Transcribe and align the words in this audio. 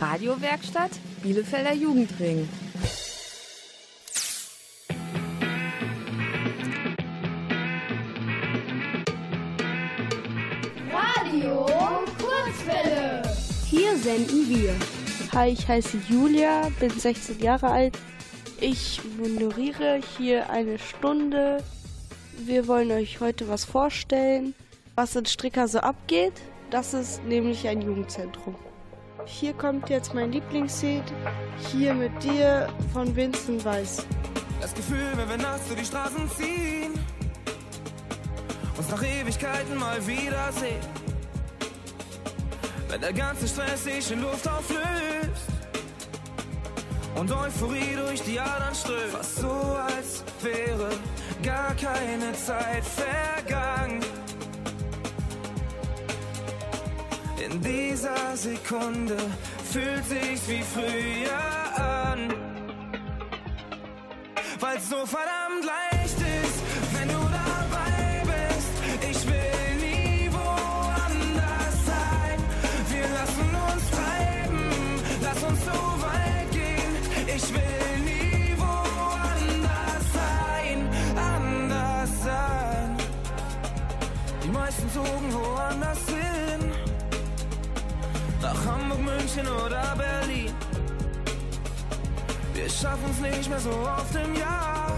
Radiowerkstatt 0.00 0.92
Bielefelder 1.22 1.74
Jugendring. 1.74 2.48
Radio 10.90 11.66
Kurzwelle. 12.18 13.22
Hier 13.66 13.94
senden 13.98 14.48
wir. 14.48 14.74
Hi, 15.34 15.50
ich 15.50 15.68
heiße 15.68 15.98
Julia, 16.08 16.70
bin 16.80 16.88
16 16.88 17.38
Jahre 17.40 17.68
alt. 17.68 17.98
Ich 18.58 19.02
moderiere 19.18 20.00
hier 20.16 20.48
eine 20.48 20.78
Stunde. 20.78 21.62
Wir 22.38 22.66
wollen 22.66 22.90
euch 22.90 23.20
heute 23.20 23.48
was 23.48 23.66
vorstellen, 23.66 24.54
was 24.94 25.14
in 25.14 25.26
Stricker 25.26 25.68
so 25.68 25.80
abgeht. 25.80 26.32
Das 26.70 26.94
ist 26.94 27.22
nämlich 27.24 27.68
ein 27.68 27.82
Jugendzentrum. 27.82 28.54
Hier 29.26 29.52
kommt 29.54 29.88
jetzt 29.88 30.14
mein 30.14 30.32
Lieblingslied, 30.32 31.04
Hier 31.70 31.94
mit 31.94 32.22
dir 32.22 32.68
von 32.92 33.14
Vincent 33.14 33.64
Weiss. 33.64 34.06
Das 34.60 34.74
Gefühl, 34.74 35.12
wenn 35.16 35.28
wir 35.28 35.36
nachts 35.36 35.66
durch 35.66 35.80
die 35.80 35.86
Straßen 35.86 36.30
ziehen, 36.36 36.92
uns 38.76 38.88
nach 38.90 39.02
Ewigkeiten 39.02 39.78
mal 39.78 40.04
wiedersehen. 40.06 40.80
Wenn 42.88 43.00
der 43.00 43.12
ganze 43.12 43.46
Stress 43.46 43.84
sich 43.84 44.10
in 44.10 44.20
Luft 44.20 44.48
auflöst 44.48 45.46
und 47.14 47.30
Euphorie 47.30 47.96
durch 47.96 48.22
die 48.22 48.40
Adern 48.40 48.74
strömt. 48.74 49.12
Fast 49.12 49.36
so, 49.36 49.48
als 49.48 50.24
wäre 50.42 50.90
gar 51.42 51.74
keine 51.74 52.32
Zeit 52.32 52.84
vergangen. 52.84 54.00
In 57.50 57.60
dieser 57.62 58.36
Sekunde 58.36 59.16
fühlt 59.72 60.04
sich's 60.04 60.48
wie 60.48 60.62
früher 60.62 61.82
an. 61.82 62.32
Weil's 64.60 64.88
so 64.88 65.04
verdammt 65.04 65.64
leicht 65.64 66.18
ist, 66.18 66.60
wenn 66.92 67.08
du 67.08 67.14
dabei 67.14 68.22
bist. 68.30 68.70
Ich 69.10 69.26
will 69.26 69.74
nie 69.80 70.30
woanders 70.30 71.76
sein. 71.86 72.38
Wir 72.90 73.08
lassen 73.18 73.50
uns 73.72 73.90
treiben, 73.90 74.70
lass 75.20 75.42
uns 75.42 75.64
so 75.64 75.80
weit 76.06 76.50
gehen. 76.52 76.92
Ich 77.36 77.52
will 77.52 77.94
nie 78.04 78.54
woanders 78.58 80.04
sein, 80.12 80.88
anders 81.16 82.10
sein. 82.22 82.96
Die 84.44 84.50
meisten 84.50 84.88
zogen 84.92 85.32
woanders 85.32 85.98
hin. 86.06 86.19
Nach 88.40 88.66
Hamburg, 88.66 89.00
München 89.00 89.46
oder 89.46 89.94
Berlin. 89.96 90.54
Wir 92.54 92.68
schaffen's 92.68 93.20
nicht 93.20 93.48
mehr 93.48 93.60
so 93.60 93.70
oft 93.70 94.14
im 94.14 94.34
Jahr. 94.34 94.92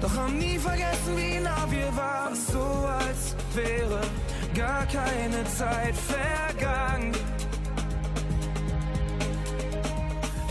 Doch 0.00 0.16
haben 0.16 0.38
nie 0.38 0.58
vergessen, 0.58 1.16
wie 1.16 1.38
nah 1.38 1.66
wir 1.70 1.96
waren. 1.96 2.34
So, 2.34 2.60
als 2.60 3.34
wäre 3.54 4.00
gar 4.54 4.84
keine 4.86 5.44
Zeit 5.44 5.94
vergangen. 5.94 7.12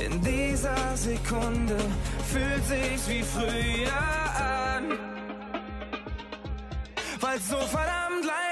In 0.05 0.21
dieser 0.21 0.95
Sekunde 0.95 1.77
fühlt 2.31 2.65
sich's 2.65 3.07
wie 3.09 3.23
früher 3.23 3.91
an. 4.37 4.83
Weil's 7.19 7.47
so 7.49 7.57
verdammt 7.57 8.25
leicht 8.25 8.44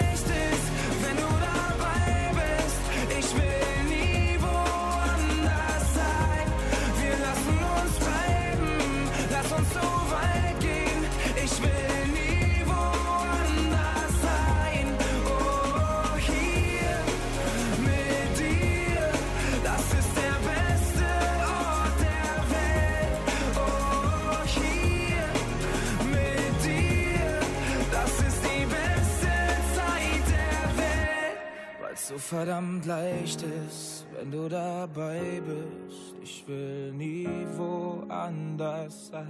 so 32.14 32.20
verdammt 32.20 32.86
leicht 32.86 33.42
ist, 33.42 34.06
wenn 34.14 34.32
du 34.32 34.48
dabei 34.48 35.42
bist. 35.46 36.16
Ich 36.22 36.48
will 36.48 36.92
nie 36.94 37.28
woanders 37.58 39.08
sein. 39.08 39.28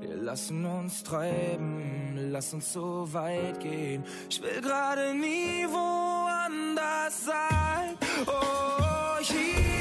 Wir 0.00 0.16
lassen 0.16 0.66
uns 0.66 1.02
treiben, 1.02 2.30
lass 2.30 2.52
uns 2.52 2.72
so 2.72 3.08
weit 3.12 3.58
gehen. 3.60 4.04
Ich 4.28 4.42
will 4.42 4.60
gerade 4.60 5.14
nie 5.14 5.66
woanders 5.66 7.24
sein. 7.24 7.96
Oh, 8.26 9.18
hier 9.22 9.73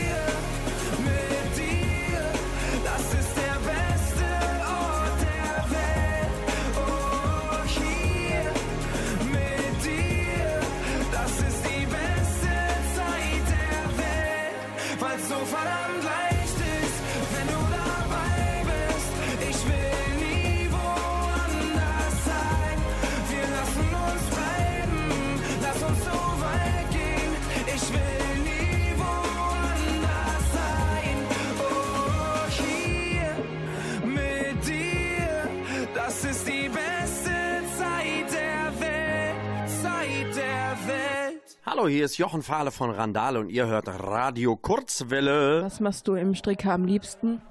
Hallo, 41.76 41.88
hier 41.88 42.06
ist 42.06 42.20
Jochen 42.20 42.44
Fahle 42.44 42.70
von 42.70 42.92
Randale 42.92 43.40
und 43.40 43.50
ihr 43.50 43.66
hört 43.66 43.88
Radio 43.88 44.56
Kurzwelle. 44.56 45.64
Was 45.64 45.80
machst 45.80 46.08
du 46.08 46.14
im 46.14 46.36
Stricker 46.36 46.72
am 46.72 46.86
liebsten? 46.86 47.42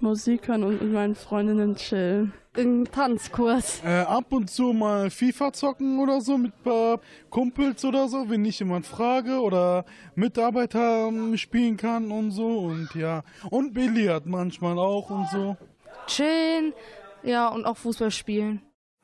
Musik 0.00 0.48
hören 0.48 0.64
und 0.64 0.82
mit 0.82 0.92
meinen 0.92 1.14
Freundinnen 1.14 1.76
chillen. 1.76 2.32
Irgendein 2.56 2.92
Tanzkurs. 2.92 3.80
Äh, 3.84 4.00
ab 4.00 4.32
und 4.32 4.50
zu 4.50 4.72
mal 4.72 5.10
FIFA 5.10 5.52
zocken 5.52 6.00
oder 6.00 6.20
so 6.20 6.36
mit 6.38 6.54
ein 6.56 6.62
paar 6.64 7.00
Kumpels 7.30 7.84
oder 7.84 8.08
so, 8.08 8.28
wenn 8.28 8.44
ich 8.44 8.58
jemand 8.58 8.84
frage 8.84 9.40
oder 9.40 9.84
Mitarbeiter 10.16 11.12
spielen 11.36 11.76
kann 11.76 12.10
und 12.10 12.32
so 12.32 12.58
und 12.58 12.92
ja. 12.96 13.22
Und 13.48 13.74
Billard 13.74 14.26
manchmal 14.26 14.76
auch 14.76 15.08
und 15.08 15.28
so. 15.28 15.56
Chillen. 16.08 16.72
Ja, 17.22 17.46
und 17.46 17.64
auch 17.64 17.76
Fußball 17.76 18.10
spielen. 18.10 18.60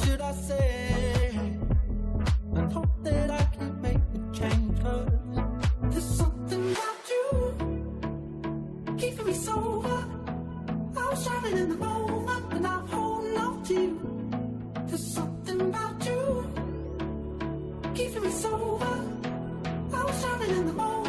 Should 0.00 0.20
I 0.20 0.32
say? 0.32 1.30
And 2.54 2.72
hope 2.72 2.88
that 3.02 3.30
I 3.30 3.44
can 3.56 3.80
make 3.80 3.96
a 3.96 4.20
change. 4.38 4.80
Cause 4.82 5.08
there's 5.90 6.04
something 6.04 6.72
about 6.72 7.10
you 7.12 7.26
keeping 8.98 9.26
me 9.26 9.34
sober. 9.34 10.04
I 10.96 11.08
was 11.10 11.24
driving 11.26 11.58
in 11.58 11.68
the 11.68 11.76
moment, 11.76 12.52
and 12.54 12.66
I'm 12.66 12.86
holding 12.88 13.36
on 13.36 13.62
to 13.64 13.74
you. 13.74 13.92
There's 14.86 15.06
something 15.14 15.60
about 15.60 16.06
you 16.06 16.22
keeping 17.94 18.22
me 18.22 18.30
sober. 18.30 18.94
I 19.94 20.04
was 20.04 20.20
driving 20.22 20.50
in 20.50 20.66
the 20.66 20.72
moment, 20.72 21.01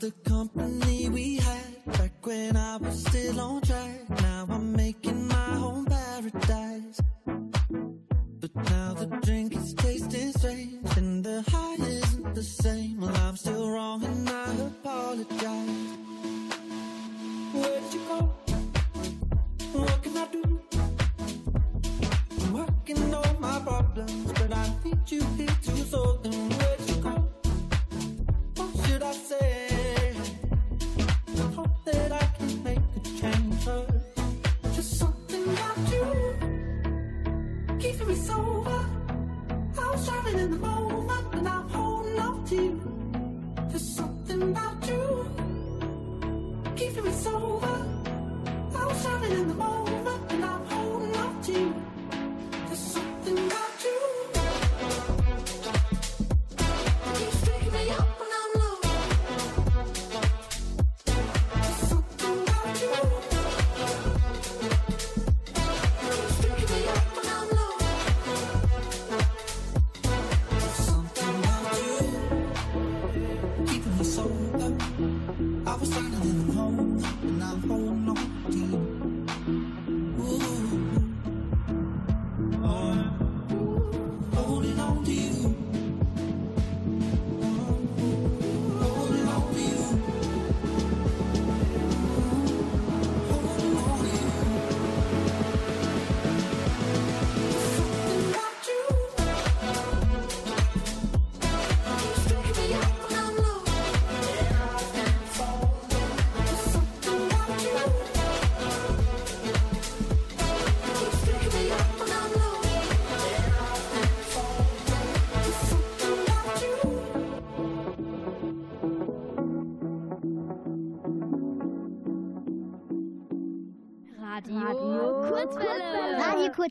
the 0.00 0.10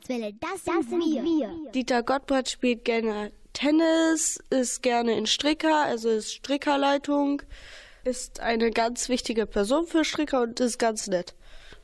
Kurzwelle, 0.10 0.34
das, 0.40 0.66
sind 0.66 1.02
wir. 1.02 1.72
Dieter 1.74 2.02
Gottbrat 2.02 2.50
spielt 2.50 2.84
gerne 2.84 3.32
Tennis, 3.54 4.40
ist 4.50 4.82
gerne 4.82 5.16
in 5.16 5.28
Stricker, 5.28 5.86
also 5.86 6.10
ist 6.10 6.34
Strickerleitung, 6.34 7.44
ist 8.06 8.40
eine 8.40 8.72
ganz 8.72 9.08
wichtige 9.10 9.46
Person 9.46 9.86
für 9.86 10.04
Stricker 10.04 10.42
und 10.42 10.60
ist 10.60 10.80
ganz 10.80 11.08
nett. 11.08 11.36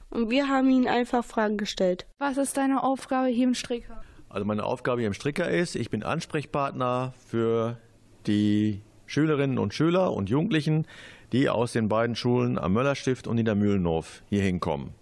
Und 0.10 0.31
wir 0.31 0.48
haben 0.48 0.69
ihn 0.69 0.88
einfach 0.88 1.24
Fragen 1.24 1.57
gestellt. 1.57 2.07
Was 2.18 2.38
ist 2.38 2.57
deine 2.57 2.83
Aufgabe 2.83 3.27
hier 3.27 3.48
im 3.48 3.54
Stricker? 3.54 4.01
Also 4.30 4.45
meine 4.45 4.63
Aufgabe 4.63 5.01
hier 5.01 5.07
im 5.07 5.13
Stricker 5.13 5.50
ist, 5.50 5.75
ich 5.75 5.92
bin 5.92 6.01
Ansprechpartner 6.01 7.13
für 7.27 7.77
die 8.25 8.81
Schülerinnen 9.06 9.60
und 9.60 9.74
Schüler 9.75 10.13
und 10.13 10.31
Jugendlichen, 10.31 10.88
die 11.31 11.50
aus 11.50 11.74
den 11.74 11.89
beiden 11.89 12.16
Schulen 12.16 12.57
am 12.57 12.74
Möllerstift 12.74 13.27
und 13.27 13.36
Niedermühlenhof 13.36 14.24
hier 14.30 14.42
hinkommen. 14.42 14.95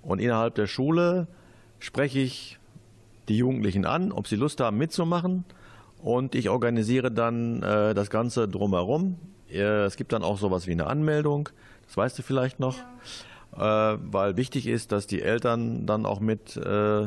Und 0.00 0.20
innerhalb 0.20 0.54
der 0.54 0.66
Schule 0.66 1.28
spreche 1.78 2.20
ich 2.20 2.58
die 3.28 3.38
Jugendlichen 3.38 3.84
an, 3.84 4.12
ob 4.12 4.26
sie 4.26 4.36
Lust 4.36 4.60
haben 4.60 4.78
mitzumachen. 4.78 5.44
Und 6.02 6.34
ich 6.34 6.48
organisiere 6.48 7.10
dann 7.10 7.62
äh, 7.62 7.94
das 7.94 8.10
Ganze 8.10 8.48
drumherum. 8.48 9.18
Äh, 9.50 9.84
es 9.84 9.96
gibt 9.96 10.12
dann 10.12 10.22
auch 10.22 10.38
sowas 10.38 10.66
wie 10.66 10.72
eine 10.72 10.86
Anmeldung, 10.86 11.48
das 11.86 11.96
weißt 11.96 12.18
du 12.18 12.22
vielleicht 12.22 12.60
noch, 12.60 12.76
äh, 13.56 13.58
weil 13.58 14.36
wichtig 14.36 14.66
ist, 14.66 14.92
dass 14.92 15.06
die 15.06 15.22
Eltern 15.22 15.86
dann 15.86 16.06
auch 16.06 16.20
mit 16.20 16.56
äh, 16.56 17.06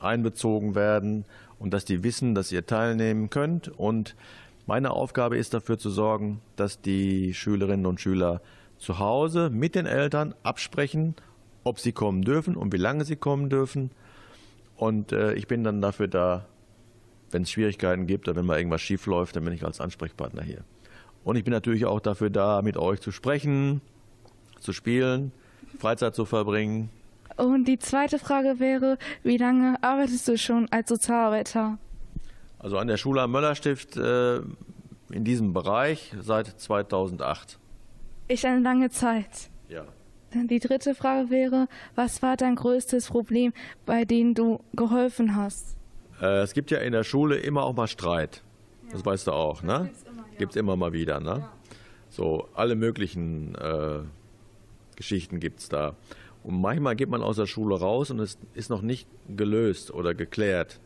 einbezogen 0.00 0.74
werden 0.74 1.24
und 1.58 1.72
dass 1.72 1.84
die 1.84 2.02
wissen, 2.02 2.34
dass 2.34 2.50
ihr 2.50 2.66
teilnehmen 2.66 3.30
könnt. 3.30 3.68
Und 3.68 4.16
meine 4.66 4.90
Aufgabe 4.92 5.36
ist 5.36 5.54
dafür 5.54 5.78
zu 5.78 5.90
sorgen, 5.90 6.40
dass 6.56 6.80
die 6.80 7.34
Schülerinnen 7.34 7.86
und 7.86 8.00
Schüler 8.00 8.40
zu 8.78 8.98
Hause 8.98 9.50
mit 9.50 9.74
den 9.74 9.86
Eltern 9.86 10.34
absprechen, 10.42 11.14
ob 11.64 11.78
sie 11.78 11.92
kommen 11.92 12.22
dürfen 12.22 12.56
und 12.56 12.72
wie 12.72 12.78
lange 12.78 13.04
sie 13.04 13.16
kommen 13.16 13.48
dürfen. 13.48 13.90
Und 14.84 15.12
äh, 15.12 15.32
ich 15.32 15.46
bin 15.46 15.64
dann 15.64 15.80
dafür 15.80 16.08
da, 16.08 16.44
wenn 17.30 17.44
es 17.44 17.50
Schwierigkeiten 17.50 18.06
gibt 18.06 18.28
oder 18.28 18.36
wenn 18.36 18.44
mal 18.44 18.58
irgendwas 18.58 18.82
schief 18.82 19.06
läuft, 19.06 19.34
dann 19.34 19.42
bin 19.42 19.54
ich 19.54 19.64
als 19.64 19.80
Ansprechpartner 19.80 20.42
hier. 20.42 20.62
Und 21.24 21.36
ich 21.36 21.44
bin 21.44 21.54
natürlich 21.54 21.86
auch 21.86 22.00
dafür 22.00 22.28
da, 22.28 22.60
mit 22.60 22.76
euch 22.76 23.00
zu 23.00 23.10
sprechen, 23.10 23.80
zu 24.60 24.74
spielen, 24.74 25.32
Freizeit 25.78 26.14
zu 26.14 26.26
verbringen. 26.26 26.90
Und 27.38 27.64
die 27.64 27.78
zweite 27.78 28.18
Frage 28.18 28.60
wäre, 28.60 28.98
wie 29.22 29.38
lange 29.38 29.82
arbeitest 29.82 30.28
du 30.28 30.36
schon 30.36 30.68
als 30.70 30.90
Sozialarbeiter? 30.90 31.78
Also 32.58 32.76
an 32.76 32.86
der 32.86 32.98
Schule 32.98 33.22
am 33.22 33.30
Möllerstift 33.30 33.96
äh, 33.96 34.36
in 34.36 35.24
diesem 35.24 35.54
Bereich 35.54 36.12
seit 36.20 36.48
2008. 36.60 37.58
Ich 38.28 38.46
eine 38.46 38.60
lange 38.60 38.90
Zeit. 38.90 39.48
Ja. 39.70 39.86
Die 40.34 40.58
dritte 40.58 40.94
Frage 40.94 41.30
wäre, 41.30 41.68
was 41.94 42.20
war 42.20 42.36
dein 42.36 42.56
größtes 42.56 43.08
Problem, 43.08 43.52
bei 43.86 44.04
dem 44.04 44.34
du 44.34 44.60
geholfen 44.74 45.36
hast? 45.36 45.76
Äh, 46.20 46.42
es 46.42 46.52
gibt 46.54 46.70
ja 46.70 46.78
in 46.78 46.92
der 46.92 47.04
Schule 47.04 47.36
immer 47.36 47.62
auch 47.64 47.74
mal 47.74 47.86
Streit. 47.86 48.42
Das 48.90 49.04
weißt 49.04 49.28
du 49.28 49.32
auch, 49.32 49.62
ne? 49.62 49.90
Gibt 50.38 50.52
es 50.52 50.56
immer 50.56 50.76
mal 50.76 50.92
wieder, 50.92 51.20
ne? 51.20 51.48
So, 52.10 52.48
alle 52.54 52.74
möglichen 52.74 53.54
äh, 53.54 54.00
Geschichten 54.96 55.40
gibt 55.40 55.60
es 55.60 55.68
da. 55.68 55.94
Und 56.42 56.60
manchmal 56.60 56.94
geht 56.96 57.08
man 57.08 57.22
aus 57.22 57.36
der 57.36 57.46
Schule 57.46 57.78
raus 57.78 58.10
und 58.10 58.18
es 58.20 58.38
ist 58.54 58.70
noch 58.70 58.82
nicht 58.82 59.08
gelöst 59.28 59.92
oder 59.92 60.14
geklärt. 60.14 60.80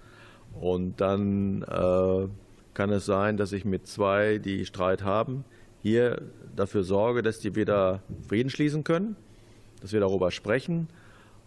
Und 0.60 1.00
dann 1.00 1.62
äh, 1.62 2.28
kann 2.74 2.90
es 2.90 3.06
sein, 3.06 3.36
dass 3.36 3.52
ich 3.52 3.64
mit 3.64 3.86
zwei, 3.86 4.38
die 4.38 4.64
Streit 4.64 5.02
haben, 5.02 5.44
hier 5.82 6.22
dafür 6.54 6.84
sorge, 6.84 7.22
dass 7.22 7.40
die 7.40 7.54
wieder 7.54 8.02
Frieden 8.28 8.50
schließen 8.50 8.84
können, 8.84 9.16
dass 9.80 9.92
wir 9.92 10.00
darüber 10.00 10.30
sprechen 10.30 10.88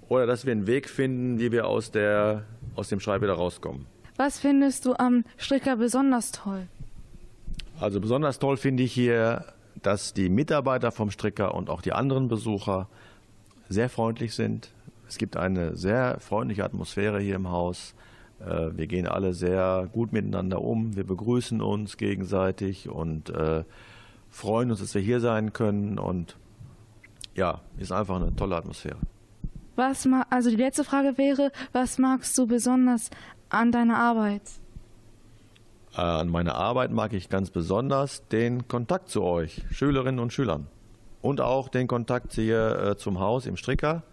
oder 0.09 0.25
dass 0.25 0.45
wir 0.45 0.51
einen 0.51 0.67
Weg 0.67 0.89
finden, 0.89 1.39
wie 1.39 1.51
wir 1.51 1.67
aus, 1.67 1.91
der, 1.91 2.43
aus 2.75 2.89
dem 2.89 2.99
Streit 2.99 3.21
wieder 3.21 3.33
rauskommen. 3.33 3.85
Was 4.17 4.39
findest 4.39 4.85
du 4.85 4.93
am 4.93 5.23
Stricker 5.37 5.77
besonders 5.77 6.31
toll? 6.31 6.67
Also 7.79 7.99
besonders 7.99 8.37
toll 8.37 8.57
finde 8.57 8.83
ich 8.83 8.93
hier, 8.93 9.45
dass 9.81 10.13
die 10.13 10.29
Mitarbeiter 10.29 10.91
vom 10.91 11.09
Stricker 11.11 11.55
und 11.55 11.69
auch 11.69 11.81
die 11.81 11.93
anderen 11.93 12.27
Besucher 12.27 12.87
sehr 13.69 13.89
freundlich 13.89 14.35
sind. 14.35 14.71
Es 15.07 15.17
gibt 15.17 15.37
eine 15.37 15.75
sehr 15.75 16.19
freundliche 16.19 16.63
Atmosphäre 16.63 17.19
hier 17.19 17.35
im 17.35 17.49
Haus. 17.49 17.95
Äh, 18.39 18.77
Wir 18.77 18.87
gehen 18.87 19.07
alle 19.07 19.33
sehr 19.33 19.89
gut 19.91 20.13
miteinander 20.13 20.61
um. 20.61 20.95
Wir 20.95 21.05
begrüßen 21.05 21.61
uns 21.61 21.97
gegenseitig 21.97 22.89
und 22.89 23.29
äh, 23.29 23.63
freuen 24.29 24.71
uns, 24.71 24.81
dass 24.81 24.93
wir 24.93 25.01
hier 25.01 25.19
sein 25.19 25.53
können. 25.53 25.97
Und 25.97 26.37
ja, 27.35 27.61
ist 27.77 27.91
einfach 27.91 28.17
eine 28.17 28.35
tolle 28.35 28.55
Atmosphäre. 28.55 28.97
Was 29.75 30.07
also 30.29 30.49
die 30.49 30.57
letzte 30.57 30.83
Frage 30.83 31.17
wäre, 31.17 31.51
was 31.71 31.97
magst 31.97 32.37
du 32.37 32.45
besonders 32.45 33.09
an 33.49 33.71
deiner 33.71 33.97
Arbeit? 33.97 34.43
Äh, 35.95 36.01
an 36.01 36.29
meiner 36.29 36.55
Arbeit 36.55 36.91
mag 36.91 37.13
ich 37.13 37.29
ganz 37.29 37.49
besonders 37.49 38.27
den 38.27 38.67
Kontakt 38.67 39.09
zu 39.09 39.23
euch, 39.23 39.63
Schülerinnen 39.71 40.19
und 40.19 40.33
Schülern. 40.33 40.67
Und 41.21 41.41
auch 41.41 41.69
den 41.69 41.87
Kontakt 41.87 42.33
hier 42.33 42.91
äh, 42.91 42.97
zum 42.97 43.19
Haus 43.19 43.45
im 43.45 43.57
Stricker. 43.57 44.03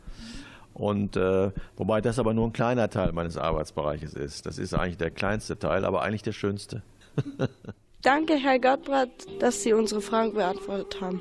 Und 0.75 1.17
äh, 1.17 1.51
wobei 1.77 2.01
das 2.01 2.19
aber 2.19 2.35
nur 2.35 2.47
ein 2.47 2.53
kleiner 2.53 2.89
Teil 2.89 3.13
meines 3.13 3.37
Arbeitsbereiches 3.37 4.15
ist. 4.15 4.47
Das 4.47 4.59
ist 4.59 4.75
eigentlich 4.75 4.99
der 4.99 5.11
kleinste 5.11 5.59
Teil, 5.59 5.85
aber 5.85 6.03
eigentlich 6.03 6.23
der 6.23 6.33
schönste. 6.33 6.83
Danke, 8.03 8.37
Herr 8.37 8.61
Gottbrandt, 8.61 9.27
dass 9.41 9.63
Sie 9.63 9.73
unsere 9.73 10.01
Fragen 10.01 10.35
beantwortet 10.35 11.01
haben. 11.01 11.21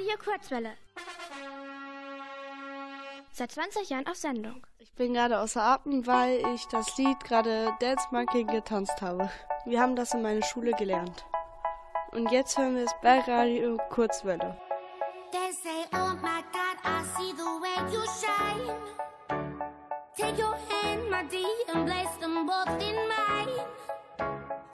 Radio 0.00 0.16
Kurzwelle. 0.16 0.72
Seit 3.32 3.52
20 3.52 3.90
Jahren 3.90 4.06
auf 4.06 4.16
Sendung. 4.16 4.66
Ich 4.78 4.94
bin 4.94 5.12
gerade 5.12 5.40
außer 5.40 5.62
Atem, 5.62 6.06
weil 6.06 6.42
ich 6.54 6.66
das 6.68 6.96
Lied 6.96 7.22
gerade 7.22 7.74
Dance 7.80 8.06
Monkey 8.10 8.44
getanzt 8.44 9.02
habe. 9.02 9.30
Wir 9.66 9.78
haben 9.78 9.96
das 9.96 10.14
in 10.14 10.22
meiner 10.22 10.42
Schule 10.42 10.72
gelernt. 10.72 11.26
Und 12.12 12.30
jetzt 12.30 12.56
hören 12.56 12.76
wir 12.76 12.84
es 12.84 12.94
bei 13.02 13.20
Radio 13.20 13.76
Kurzwelle. 13.90 14.56
They 15.32 15.52
say, 15.52 15.84
oh 15.92 16.14
my 16.22 16.42
God, 16.50 16.78
I 16.82 17.02
see 17.16 17.34
the 17.36 17.60
way 17.60 17.76
you 17.92 18.02
shine. 18.20 18.74
Take 20.16 20.38
your 20.38 20.56
hand, 20.70 21.10
my 21.10 21.24
dear, 21.28 21.74
and 21.74 21.86
place 21.86 22.16
them 22.20 22.46
both 22.46 22.68
in 22.80 22.96
mine. 23.06 23.52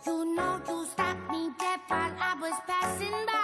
You 0.06 0.36
know 0.36 0.60
you 0.68 0.86
stopped 0.86 1.30
me 1.32 1.50
dead 1.58 1.80
while 1.88 2.14
I 2.20 2.36
was 2.40 2.54
passing 2.68 3.26
by. 3.26 3.35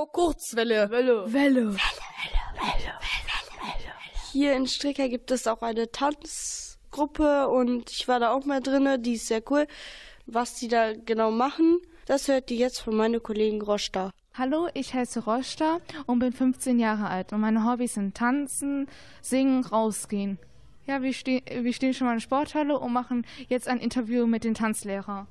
Radio 0.00 0.12
Kurzwelle. 0.12 0.90
Welle. 0.90 1.30
Welle. 1.30 1.76
Hier 4.32 4.56
in 4.56 4.66
Stricker 4.66 5.10
gibt 5.10 5.30
es 5.30 5.46
auch 5.46 5.60
eine 5.60 5.90
Tanzgruppe 5.90 7.48
und 7.48 7.90
ich 7.90 8.08
war 8.08 8.18
da 8.18 8.32
auch 8.32 8.46
mal 8.46 8.62
drinne. 8.62 8.98
Die 8.98 9.14
ist 9.14 9.26
sehr 9.26 9.42
cool. 9.50 9.66
Was 10.24 10.54
die 10.54 10.68
da 10.68 10.94
genau 10.94 11.30
machen, 11.30 11.80
das 12.06 12.28
hört 12.28 12.50
ihr 12.50 12.56
jetzt 12.56 12.80
von 12.80 12.96
meinem 12.96 13.22
Kollegen 13.22 13.60
Rosta. 13.60 14.10
Hallo, 14.32 14.68
ich 14.72 14.94
heiße 14.94 15.24
Rosta 15.24 15.80
und 16.06 16.20
bin 16.20 16.32
15 16.32 16.78
Jahre 16.78 17.08
alt 17.08 17.34
und 17.34 17.40
meine 17.40 17.70
Hobbys 17.70 17.94
sind 17.94 18.16
Tanzen, 18.16 18.88
Singen, 19.20 19.64
Rausgehen. 19.64 20.38
Ja, 20.86 21.02
wir, 21.02 21.12
ste 21.12 21.42
wir 21.50 21.72
stehen 21.74 21.92
schon 21.92 22.06
mal 22.06 22.12
in 22.12 22.20
der 22.20 22.22
Sporthalle 22.22 22.78
und 22.78 22.92
machen 22.92 23.26
jetzt 23.48 23.68
ein 23.68 23.78
Interview 23.78 24.26
mit 24.26 24.44
dem 24.44 24.54
Tanzlehrer. 24.54 25.26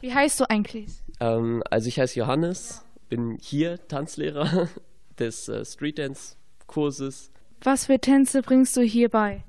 Wie 0.00 0.14
heißt 0.14 0.38
du 0.38 0.48
eigentlich? 0.48 0.90
Ähm, 1.18 1.64
also 1.70 1.88
ich 1.88 1.98
heiße 1.98 2.18
Johannes, 2.18 2.84
bin 3.12 3.36
hier 3.42 3.78
Tanzlehrer 3.88 4.70
des 5.18 5.46
äh, 5.46 5.66
Street 5.66 5.98
Dance 5.98 6.36
Kurses. 6.66 7.30
Was 7.62 7.84
für 7.84 7.98
Tänze 7.98 8.40
bringst 8.40 8.74
du 8.74 8.80
hier 8.80 9.10
bei? 9.10 9.44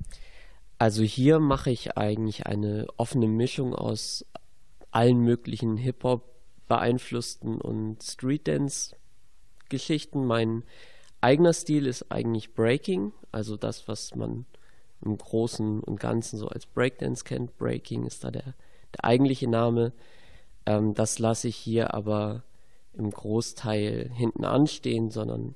Also 0.79 1.03
hier 1.03 1.39
mache 1.39 1.71
ich 1.71 1.95
eigentlich 1.95 2.45
eine 2.45 2.87
offene 2.97 3.27
Mischung 3.27 3.73
aus 3.73 4.25
allen 4.91 5.21
möglichen 5.21 5.77
Hip-Hop 5.77 6.25
beeinflussten 6.67 7.61
und 7.61 8.03
Street 8.03 8.49
Dance 8.49 8.97
Geschichten. 9.69 10.25
Mein 10.25 10.63
eigener 11.21 11.53
Stil 11.53 11.87
ist 11.87 12.11
eigentlich 12.11 12.55
Breaking, 12.55 13.13
also 13.31 13.55
das, 13.55 13.87
was 13.87 14.13
man 14.13 14.45
im 15.05 15.17
Großen 15.17 15.79
und 15.79 16.01
Ganzen 16.01 16.37
so 16.37 16.49
als 16.49 16.65
Breakdance 16.65 17.23
kennt. 17.23 17.57
Breaking 17.57 18.05
ist 18.05 18.25
da 18.25 18.31
der, 18.31 18.55
der 18.93 19.05
eigentliche 19.05 19.49
Name. 19.49 19.93
Ähm, 20.65 20.93
das 20.93 21.17
lasse 21.17 21.47
ich 21.47 21.55
hier 21.55 21.93
aber 21.93 22.43
im 22.93 23.09
Großteil 23.09 24.09
hinten 24.13 24.45
anstehen, 24.45 25.09
sondern 25.09 25.55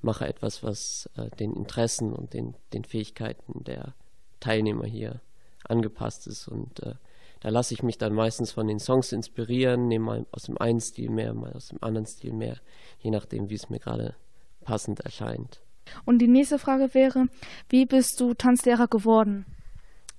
mache 0.00 0.26
etwas, 0.26 0.62
was 0.62 1.08
äh, 1.16 1.28
den 1.36 1.54
Interessen 1.54 2.12
und 2.12 2.34
den, 2.34 2.54
den 2.72 2.84
Fähigkeiten 2.84 3.64
der 3.64 3.94
Teilnehmer 4.40 4.86
hier 4.86 5.20
angepasst 5.64 6.26
ist. 6.26 6.48
Und 6.48 6.82
äh, 6.82 6.94
da 7.40 7.48
lasse 7.50 7.74
ich 7.74 7.82
mich 7.82 7.98
dann 7.98 8.14
meistens 8.14 8.52
von 8.52 8.66
den 8.66 8.78
Songs 8.78 9.12
inspirieren, 9.12 9.88
nehme 9.88 10.04
mal 10.04 10.26
aus 10.32 10.44
dem 10.44 10.58
einen 10.58 10.80
Stil 10.80 11.10
mehr, 11.10 11.34
mal 11.34 11.52
aus 11.52 11.68
dem 11.68 11.78
anderen 11.82 12.06
Stil 12.06 12.32
mehr, 12.32 12.58
je 13.00 13.10
nachdem, 13.10 13.50
wie 13.50 13.54
es 13.54 13.70
mir 13.70 13.78
gerade 13.78 14.14
passend 14.62 15.00
erscheint. 15.00 15.60
Und 16.04 16.18
die 16.18 16.28
nächste 16.28 16.58
Frage 16.58 16.92
wäre, 16.94 17.26
wie 17.68 17.86
bist 17.86 18.20
du 18.20 18.34
Tanzlehrer 18.34 18.88
geworden? 18.88 19.46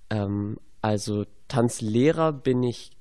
Ähm, 0.10 0.58
also 0.82 1.26
Tanzlehrer 1.48 2.34
bin 2.34 2.64
ich 2.64 2.92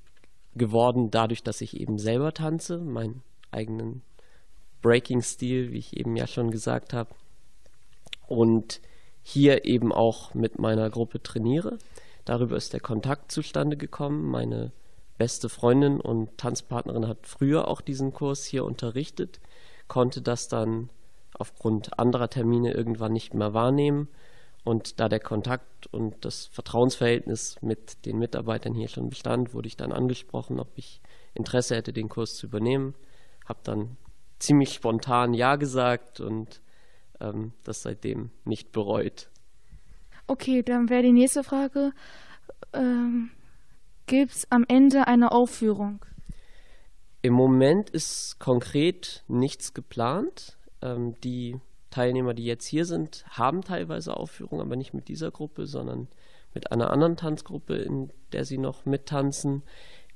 geworden 0.55 1.11
dadurch, 1.11 1.43
dass 1.43 1.61
ich 1.61 1.81
eben 1.81 1.99
selber 1.99 2.35
tanze, 2.35 2.79
meinen 2.79 3.23
eigenen 3.51 4.03
Breaking-Stil, 4.83 5.73
wie 5.73 5.79
ich 5.79 5.97
eben 5.97 6.17
ja 6.17 6.27
schon 6.27 6.51
gesagt 6.51 6.93
habe. 6.93 7.11
Und 8.27 8.81
hier 9.23 9.65
eben 9.65 9.93
auch 9.93 10.35
mit 10.35 10.59
meiner 10.59 10.91
Gruppe 10.91 11.23
trainiere. 11.23 11.79
Darüber 12.25 12.57
ist 12.57 12.73
der 12.73 12.81
Kontakt 12.81 13.33
zustande 13.33 13.77
gekommen. 13.77 14.31
Meine 14.31 14.73
beste 15.19 15.49
Freundin 15.49 16.01
und 16.01 16.39
Tanzpartnerin 16.39 17.09
hat 17.09 17.27
früher 17.27 17.69
auch 17.69 17.81
diesen 17.81 18.13
Kurs 18.13 18.45
hier 18.45 18.65
unterrichtet, 18.65 19.41
konnte 19.89 20.23
das 20.23 20.49
dann 20.49 20.91
aufgrund 21.35 21.99
anderer 21.99 22.31
Termine 22.31 22.73
irgendwann 22.73 23.13
nicht 23.13 23.35
mehr 23.35 23.53
wahrnehmen. 23.53 24.09
Und 24.65 25.01
da 25.01 25.09
der 25.09 25.21
Kontakt 25.21 25.87
und 25.93 26.25
das 26.25 26.47
Vertrauensverhältnis 26.47 27.57
mit 27.63 28.05
den 28.07 28.19
Mitarbeitern 28.19 28.75
hier 28.75 28.89
schon 28.89 29.09
bestand, 29.09 29.55
wurde 29.55 29.69
ich 29.69 29.77
dann 29.77 29.93
angesprochen, 29.93 30.61
ob 30.61 30.69
ich 30.77 31.01
Interesse 31.35 31.77
hätte, 31.77 31.93
den 31.93 32.09
Kurs 32.09 32.35
zu 32.35 32.47
übernehmen. 32.47 32.95
Habe 33.49 33.61
dann 33.63 33.97
ziemlich 34.39 34.73
spontan 34.73 35.35
Ja 35.35 35.57
gesagt 35.57 36.21
und 36.21 36.61
ähm, 37.21 37.53
das 37.65 37.83
seitdem 37.83 38.31
nicht 38.45 38.73
bereut. 38.73 39.31
Okay, 40.27 40.63
dann 40.63 40.91
wäre 40.91 41.03
die 41.03 41.13
nächste 41.13 41.43
Frage. 41.43 41.93
Ähm, 42.73 43.31
Gibt 44.07 44.33
es 44.33 44.47
am 44.51 44.65
Ende 44.69 45.07
eine 45.07 45.33
Aufführung? 45.33 46.05
Im 47.23 47.33
Moment 47.35 47.91
ist 47.91 48.39
konkret 48.39 49.25
nichts 49.27 49.75
geplant. 49.75 50.57
Ähm, 50.83 51.15
die 51.23 51.59
Teilnehmer, 51.91 52.35
die 52.35 52.45
jetzt 52.45 52.67
hier 52.67 52.85
sind, 52.85 53.25
haben 53.29 53.63
teilweise 53.63 54.17
Aufführungen, 54.17 54.63
aber 54.63 54.77
nicht 54.77 54.95
mit 54.95 55.09
dieser 55.09 55.31
Gruppe, 55.31 55.67
sondern 55.67 56.09
mit 56.55 56.71
einer 56.73 56.91
anderen 56.91 57.17
Tanzgruppe, 57.17 57.77
in 57.77 58.11
der 58.33 58.45
sie 58.45 58.59
noch 58.59 58.85
mittanzen. 58.85 59.63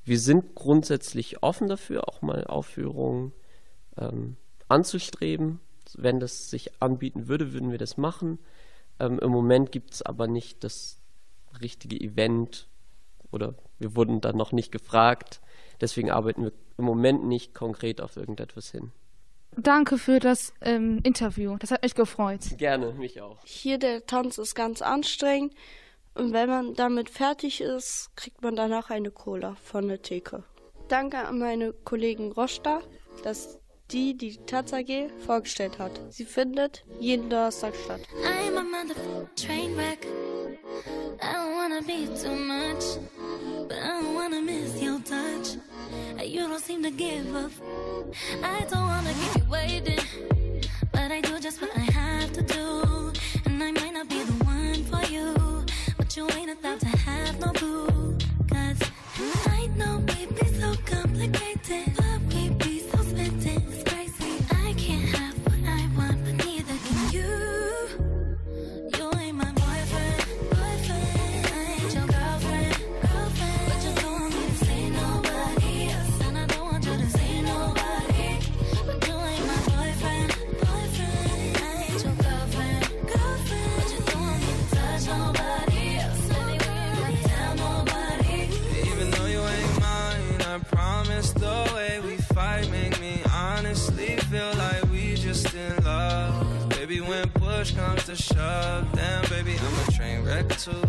Wir 0.05 0.19
sind 0.19 0.55
grundsätzlich 0.55 1.43
offen 1.43 1.69
dafür, 1.69 2.09
auch 2.09 2.23
mal 2.23 2.45
Aufführungen 2.45 3.33
ähm, 3.97 4.37
anzustreben. 4.69 5.61
Wenn 5.95 6.21
das 6.21 6.51
sich 6.51 6.83
anbieten 6.83 7.29
würde, 7.29 7.53
würden 7.53 7.71
wir 7.71 7.79
das 7.79 7.97
machen. 7.97 8.39
Ähm, 8.99 9.19
Im 9.21 9.31
Moment 9.31 9.71
gibt 9.71 9.95
es 9.95 10.03
aber 10.03 10.27
nicht 10.27 10.65
das 10.65 10.99
richtige 11.61 12.01
Event 12.01 12.69
oder 13.31 13.55
wir 13.79 13.95
wurden 13.97 14.21
dann 14.21 14.37
noch 14.37 14.53
nicht 14.53 14.73
gefragt. 14.73 15.41
Deswegen 15.81 16.11
arbeiten 16.11 16.45
wir 16.45 16.53
im 16.79 16.85
Moment 16.85 17.25
nicht 17.25 17.55
konkret 17.55 18.01
auf 18.01 18.17
irgendetwas 18.17 18.71
hin. 18.71 18.93
Danke 19.57 19.99
für 19.99 20.19
das 20.19 20.55
ähm, 20.63 21.01
Interview. 21.03 21.57
Das 21.59 21.71
hat 21.71 21.83
mich 21.83 21.95
gefreut. 21.95 22.57
Gerne, 22.57 22.93
mich 22.93 23.21
auch. 23.21 23.39
Hier 23.45 23.79
der 23.79 24.07
Tanz 24.07 24.39
ist 24.39 24.55
ganz 24.55 24.81
anstrengend 24.81 25.55
und 26.15 26.33
wenn 26.33 26.49
man 26.49 26.75
damit 26.75 27.11
fertig 27.11 27.61
ist, 27.61 28.11
kriegt 28.17 28.43
man 28.43 28.57
danach 28.57 28.91
eine 28.91 29.11
Cola 29.11 29.57
von 29.63 29.89
der 29.89 30.03
Theke. 30.03 30.45
Danke 30.89 31.19
an 31.19 31.39
meine 31.39 31.73
Kollegen 31.73 32.33
Rosta, 32.33 32.83
dass 33.23 33.59
die 33.91 34.17
die 34.17 34.37
Taz 34.47 34.73
AG 34.73 35.11
vorgestellt 35.25 35.79
hat. 35.79 35.93
Sie 36.11 36.25
findet 36.25 36.85
jeden 36.99 37.29
Donnerstag 37.29 37.75
statt. 37.85 38.01
I'm 38.25 38.57
a 38.57 38.63
motherfucking 38.63 39.29
train 39.37 39.77
wreck. 39.77 40.07
I 41.21 41.35
don't 41.35 41.55
wanna 41.55 41.83
be 41.83 42.07
too 42.21 42.35
much, 42.35 42.99
but 43.69 43.77
I 43.77 44.01
don't 44.01 44.15
wanna 44.15 44.41
miss 44.41 44.83
your 44.83 44.99
touch. 45.05 45.59
You 46.25 46.49
don't 46.49 46.61
seem 46.61 46.83
to 46.83 46.91
give 46.91 47.35
up. 47.35 47.51
I 48.43 48.65
don't 48.71 48.87
wanna 48.87 49.13
keep 49.33 49.49
waiting, 49.49 50.01
but 50.91 51.11
I 51.11 51.21
do 51.21 51.39
just 51.39 51.61
what 51.61 51.71
I 51.77 51.81
have 51.81 52.33
to 52.33 52.43
do. 52.43 53.13
And 53.45 53.63
I 53.63 53.73
might 53.73 53.93
not 53.93 54.09
be 54.09 54.23
the 54.23 54.42
you 56.17 56.29
ain't 56.31 56.51
about 56.51 56.79
to 56.81 56.89
have 56.89 57.41
no 57.41 57.53
boo. 57.53 57.92
Push 97.63 97.77
comes 97.77 98.05
to 98.05 98.17
shove, 98.17 98.93
damn 98.93 99.23
baby, 99.31 99.57
I'm 99.57 99.89
a 99.89 99.93
train 99.93 100.25
wreck 100.25 100.49
too. 100.59 100.83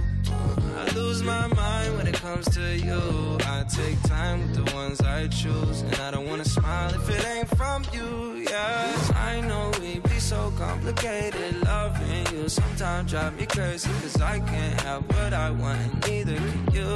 I 0.76 0.90
lose 0.96 1.22
my 1.22 1.46
mind 1.48 1.98
when 1.98 2.08
it 2.08 2.16
comes 2.16 2.50
to 2.56 2.76
you. 2.76 3.38
I 3.42 3.64
take 3.70 4.02
time 4.04 4.42
with 4.42 4.66
the 4.66 4.74
ones 4.74 5.00
I 5.02 5.28
choose, 5.28 5.82
and 5.82 5.96
I 5.98 6.10
don't 6.10 6.28
wanna 6.28 6.46
smile 6.46 6.92
if 6.96 7.08
it 7.10 7.24
ain't 7.28 7.50
from 7.50 7.84
you. 7.94 8.46
Yeah, 8.50 8.92
I 9.14 9.42
know 9.42 9.72
we 9.82 10.00
be 10.00 10.20
so 10.20 10.52
complicated. 10.58 11.62
Loving 11.64 12.26
you 12.36 12.50
sometimes 12.50 13.12
drive 13.12 13.38
me 13.38 13.46
crazy, 13.46 13.92
cause 14.02 14.20
I 14.20 14.40
can't 14.40 14.82
have 14.82 15.04
what 15.14 15.32
I 15.32 15.52
want, 15.52 15.80
and 15.80 16.08
neither 16.08 16.38
can 16.38 16.74
you. 16.74 16.90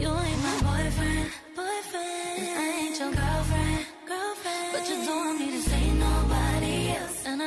You 0.00 0.10
ain't 0.24 0.40
my 0.46 0.56
boyfriend. 0.62 1.33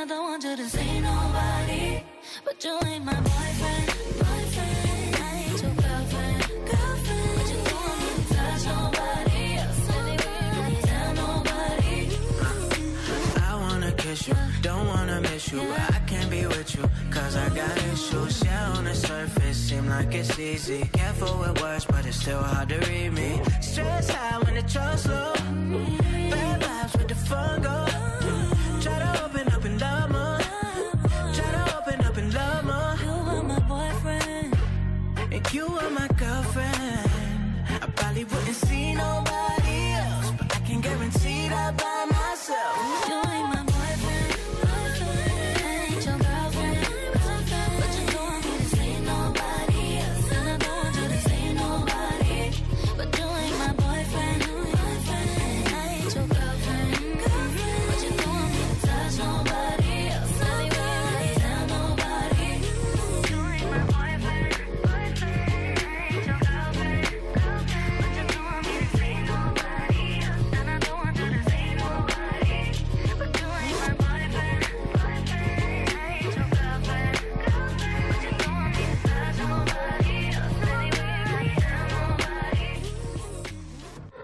I 0.00 0.20
want 0.20 0.44
you 0.44 0.54
to 0.54 0.68
say 0.68 1.00
nobody. 1.00 2.04
But 2.44 2.64
you 2.64 2.78
ain't 2.86 3.04
my 3.04 3.20
boyfriend, 3.20 3.86
boyfriend. 4.14 5.16
I 5.16 5.44
ain't 5.44 5.60
your 5.60 5.74
girlfriend. 5.74 6.44
But 6.70 7.78
you. 7.82 7.98
We 10.68 10.74
tell 10.86 11.14
nobody. 11.14 11.96
I 13.42 13.54
wanna 13.60 13.90
kiss 13.92 14.28
you, 14.28 14.36
don't 14.62 14.86
wanna 14.86 15.20
miss 15.20 15.50
you, 15.50 15.62
but 15.62 15.80
I 15.96 15.98
can't 16.06 16.30
be 16.30 16.46
with 16.46 16.76
you, 16.76 16.84
cause 17.10 17.34
I 17.34 17.48
got 17.48 17.76
issues. 17.92 18.44
Yeah, 18.44 18.70
on 18.76 18.84
the 18.84 18.94
surface, 18.94 19.56
seem 19.56 19.88
like 19.88 20.14
it's 20.14 20.38
easy. 20.38 20.88
Careful 20.92 21.38
with 21.40 21.60
words, 21.60 21.86
but 21.86 22.06
it's 22.06 22.20
still 22.20 22.40
hard 22.40 22.68
to 22.68 22.78
read 22.88 23.14
me. 23.14 23.40
Stress 23.60 24.10
high 24.10 24.38
when 24.44 24.54
the 24.54 24.62
trust 24.62 25.08
low, 25.08 25.32
bad 26.30 26.60
vibes 26.60 26.96
with 26.96 27.08
the 27.08 27.16
fun 27.16 27.62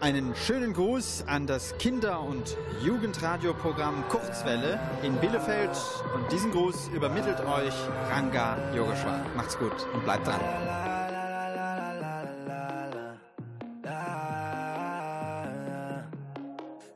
Einen 0.05 0.37
schönen 0.37 0.75
Gruß 0.75 1.25
an 1.29 1.47
das 1.47 1.79
Kinder- 1.79 2.21
und 2.21 2.59
Jugendradioprogramm 2.85 4.05
Kurzwelle 4.11 4.79
in 5.03 5.17
Bielefeld. 5.17 5.71
Und 6.15 6.31
diesen 6.31 6.51
Gruß 6.51 6.89
übermittelt 6.95 7.41
euch 7.41 7.73
Ranga 8.11 8.59
Yogeshwar. 8.75 9.25
Macht's 9.35 9.57
gut 9.59 9.73
und 9.95 10.05
bleibt 10.05 10.27
dran. 10.27 10.41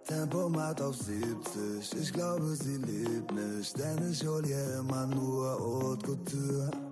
Tempo 0.05 0.51
macht 0.51 0.83
auf 0.83 0.95
70, 0.95 2.03
ich 2.03 2.13
glaube 2.13 2.45
sie 2.45 2.77
liebt 2.77 3.33
mich, 3.33 3.73
denn 3.73 4.11
ich 4.13 4.27
hol 4.27 4.45
ihr 4.45 4.81
immer 4.81 5.07
nur 5.07 5.59
Haute 5.59 6.09
Couture. 6.09 6.88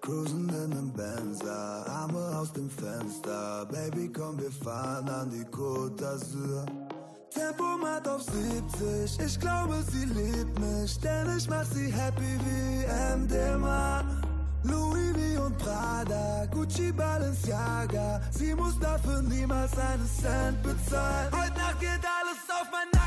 Cruisen 0.00 0.48
in 0.48 0.70
nem 0.70 0.92
Benzer, 0.92 1.84
Arme 1.86 2.38
aus 2.38 2.52
dem 2.52 2.70
Fenster, 2.70 3.66
Baby 3.70 4.10
komm 4.10 4.38
wir 4.38 4.50
fahren 4.50 5.08
an 5.08 5.30
die 5.30 5.44
Côte 5.44 5.96
d'Azur. 6.02 6.64
Tempo 7.30 7.76
macht 7.76 8.08
auf 8.08 8.22
70, 8.22 9.20
ich 9.26 9.38
glaube 9.38 9.84
sie 9.92 10.06
liebt 10.06 10.58
mich, 10.58 10.98
denn 11.00 11.36
ich 11.36 11.48
mach 11.48 11.64
sie 11.64 11.92
happy 11.92 12.38
wie 12.46 12.86
MDMA. 13.16 14.02
Louis 14.62 15.12
V 15.36 15.42
und 15.46 15.58
Prada, 15.58 16.46
Gucci 16.50 16.92
Balenciaga, 16.92 18.20
sie 18.30 18.54
muss 18.54 18.78
dafür 18.78 19.20
niemals 19.22 19.72
einen 19.78 20.06
Cent 20.06 20.62
bezahlen. 20.62 21.30
Heute 21.32 21.58
Nacht 21.58 21.80
geht 21.80 21.88
alles 21.88 22.40
auf 22.48 22.70
meinen 22.72 22.99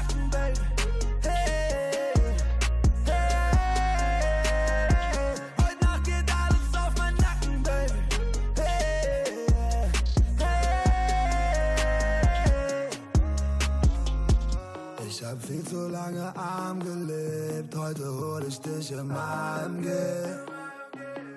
Zu 15.74 15.90
lange 15.90 16.32
arm 16.36 16.80
gelebt, 16.82 17.76
heute 17.76 18.06
hol 18.06 18.44
ich 18.48 18.60
dich 18.62 18.92
im 18.92 19.10
AMG. 19.10 19.88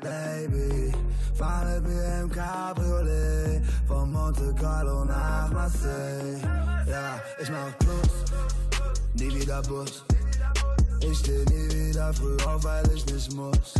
Baby, 0.03 0.93
fahr 1.35 1.65
mit 1.65 1.89
mir 1.89 2.21
im 2.21 2.31
Cabriolet 2.31 3.63
von 3.89 4.13
Monte 4.13 4.55
Carlo 4.61 5.07
nach 5.07 5.51
Marseille. 5.53 6.39
Ja, 6.87 7.19
ich 7.41 7.49
mach 7.49 7.79
Plus, 7.79 8.13
nie 9.15 9.41
wieder 9.41 9.63
Bus. 9.63 10.05
Ich 11.01 11.17
steh 11.17 11.43
nie 11.47 11.71
wieder 11.75 12.13
früh 12.13 12.37
auf, 12.45 12.63
weil 12.63 12.85
ich 12.95 13.07
nicht 13.07 13.33
muss. 13.33 13.73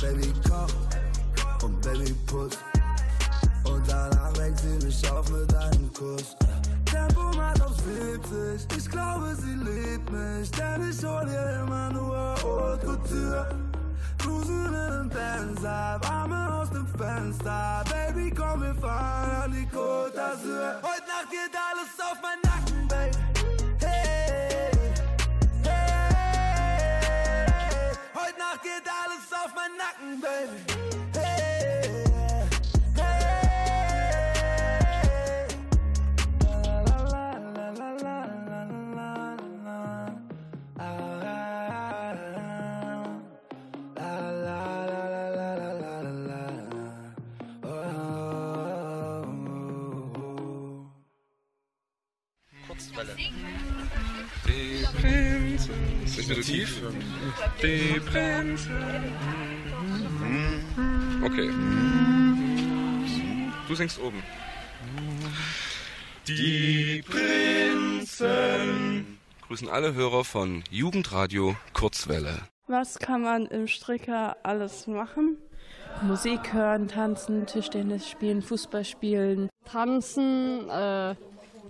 Baby, 0.00 0.32
koch 0.48 1.62
und 1.62 1.78
Baby, 1.82 2.14
putz. 2.26 2.56
Und 3.64 3.86
danach 3.86 4.34
weckt 4.38 4.60
sie 4.60 4.86
mich 4.86 5.10
auf 5.10 5.30
mit 5.30 5.54
einem 5.54 5.92
Kuss. 5.92 6.36
Tempo 6.90 7.36
macht 7.36 7.62
auf 7.62 7.76
70, 7.76 8.78
ich 8.78 8.90
glaube 8.90 9.34
sie 9.36 9.54
liebt 9.54 10.10
mich, 10.10 10.50
denn 10.50 10.90
ich 10.90 11.04
hol 11.04 11.28
ihr 11.28 11.60
immer 11.62 11.90
nur 11.90 12.34
Haute 12.42 12.86
Couture. 12.86 13.46
In 14.24 14.72
den 14.72 15.08
Benzer, 15.08 16.00
Arme 16.08 16.54
aus 16.54 16.70
dem 16.70 16.86
Fenster, 16.86 17.82
Baby 17.90 18.30
komm 18.30 18.62
wir 18.62 18.74
fahren 18.74 19.42
an 19.44 19.52
die 19.52 19.66
Côte 19.66 20.14
d'Azur. 20.14 20.82
Heute 20.82 21.06
Nacht 21.06 21.30
geht 21.30 21.54
alles 21.54 21.98
auf 22.00 22.20
meinen 22.22 22.47
Tief? 56.48 56.80
Die 57.62 58.00
Prinzen. 58.00 58.72
Okay. 61.22 61.50
Du 63.68 63.74
singst 63.74 64.00
oben. 64.00 64.22
Die 66.26 67.04
Prinzen. 67.06 69.18
Grüßen 69.46 69.68
alle 69.68 69.92
Hörer 69.92 70.24
von 70.24 70.64
Jugendradio 70.70 71.54
Kurzwelle. 71.74 72.38
Was 72.66 72.98
kann 72.98 73.20
man 73.20 73.44
im 73.44 73.68
Stricker 73.68 74.38
alles 74.42 74.86
machen? 74.86 75.36
Musik 76.00 76.54
hören, 76.54 76.88
tanzen, 76.88 77.44
Tischtennis 77.44 78.08
spielen, 78.08 78.40
Fußball 78.40 78.86
spielen. 78.86 79.50
Tanzen, 79.66 80.70
äh, 80.70 81.14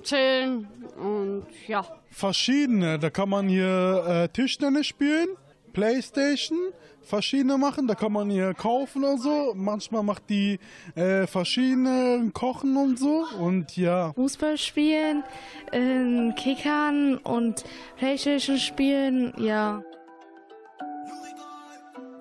chillen 0.03 0.69
und 0.97 1.47
ja. 1.67 1.85
Verschiedene, 2.11 2.99
da 2.99 3.11
kann 3.11 3.29
man 3.29 3.49
hier 3.49 4.05
äh, 4.07 4.29
Tischtennis 4.29 4.87
spielen, 4.87 5.29
Playstation, 5.73 6.59
verschiedene 7.03 7.57
machen, 7.59 7.87
da 7.87 7.95
kann 7.95 8.13
man 8.13 8.31
hier 8.31 8.55
kaufen 8.55 9.05
und 9.05 9.21
so. 9.21 9.53
Manchmal 9.55 10.03
macht 10.03 10.29
die 10.29 10.59
äh, 10.95 11.27
verschiedene 11.27 12.31
kochen 12.33 12.77
und 12.77 12.99
so 12.99 13.27
und 13.41 13.77
ja. 13.77 14.13
Fußball 14.13 14.59
spielen, 14.59 15.25
ähm, 15.73 16.35
Kickern 16.37 17.19
und 17.19 17.65
Playstation 17.97 18.59
spielen, 18.59 19.33
ja. 19.39 19.83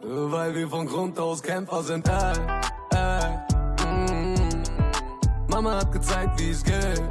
Weil 0.04 0.56
wir 0.56 0.70
von 0.70 0.86
Grund 0.86 1.20
aus 1.20 1.44
Kämpfer 1.44 1.84
sind, 1.84 2.08
ey, 2.08 2.34
ey. 2.94 3.38
Mm. 3.86 4.64
Mama 5.50 5.78
hat 5.82 5.92
gezeigt, 5.92 6.40
wie 6.40 6.52
es 6.52 6.64
geht, 6.64 7.02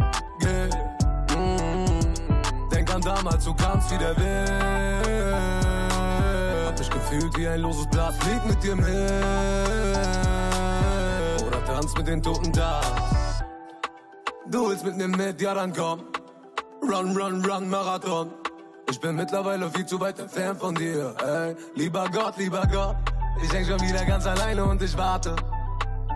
Denk 2.73 2.95
an 2.95 3.01
damals, 3.01 3.45
du 3.45 3.55
kamst 3.55 3.91
wie 3.91 3.99
der 3.99 4.17
Wind. 4.17 5.27
Hab 6.67 6.79
mich 6.79 6.91
gefühlt 6.91 7.37
wie 7.37 7.49
ein 7.49 7.61
loses 7.61 7.87
Blatt, 7.89 8.15
flieg 8.23 8.45
mit 8.47 8.63
dir 8.63 8.77
mit. 8.77 8.87
Oder 11.47 11.65
tanz 11.65 11.95
mit 11.97 12.07
den 12.07 12.23
Toten 12.23 12.53
da. 12.53 12.81
Du 14.49 14.69
willst 14.69 14.85
mit 14.85 14.97
mir 14.97 15.09
mit, 15.09 15.41
ja 15.41 15.55
dann 15.55 15.73
komm. 15.73 16.05
Run, 16.83 17.17
run, 17.17 17.45
run, 17.45 17.69
Marathon. 17.69 18.31
Ich 18.89 19.01
bin 19.01 19.17
mittlerweile 19.17 19.69
viel 19.71 19.85
zu 19.87 19.99
weit 19.99 20.21
entfernt 20.21 20.61
von 20.61 20.75
dir, 20.75 21.15
ey. 21.25 21.57
Lieber 21.75 22.09
Gott, 22.13 22.37
lieber 22.37 22.63
Gott. 22.73 22.97
Ich 23.43 23.53
häng 23.53 23.65
schon 23.65 23.81
wieder 23.81 24.05
ganz 24.05 24.25
alleine 24.27 24.65
und 24.65 24.81
ich 24.81 24.97
warte. 24.97 25.35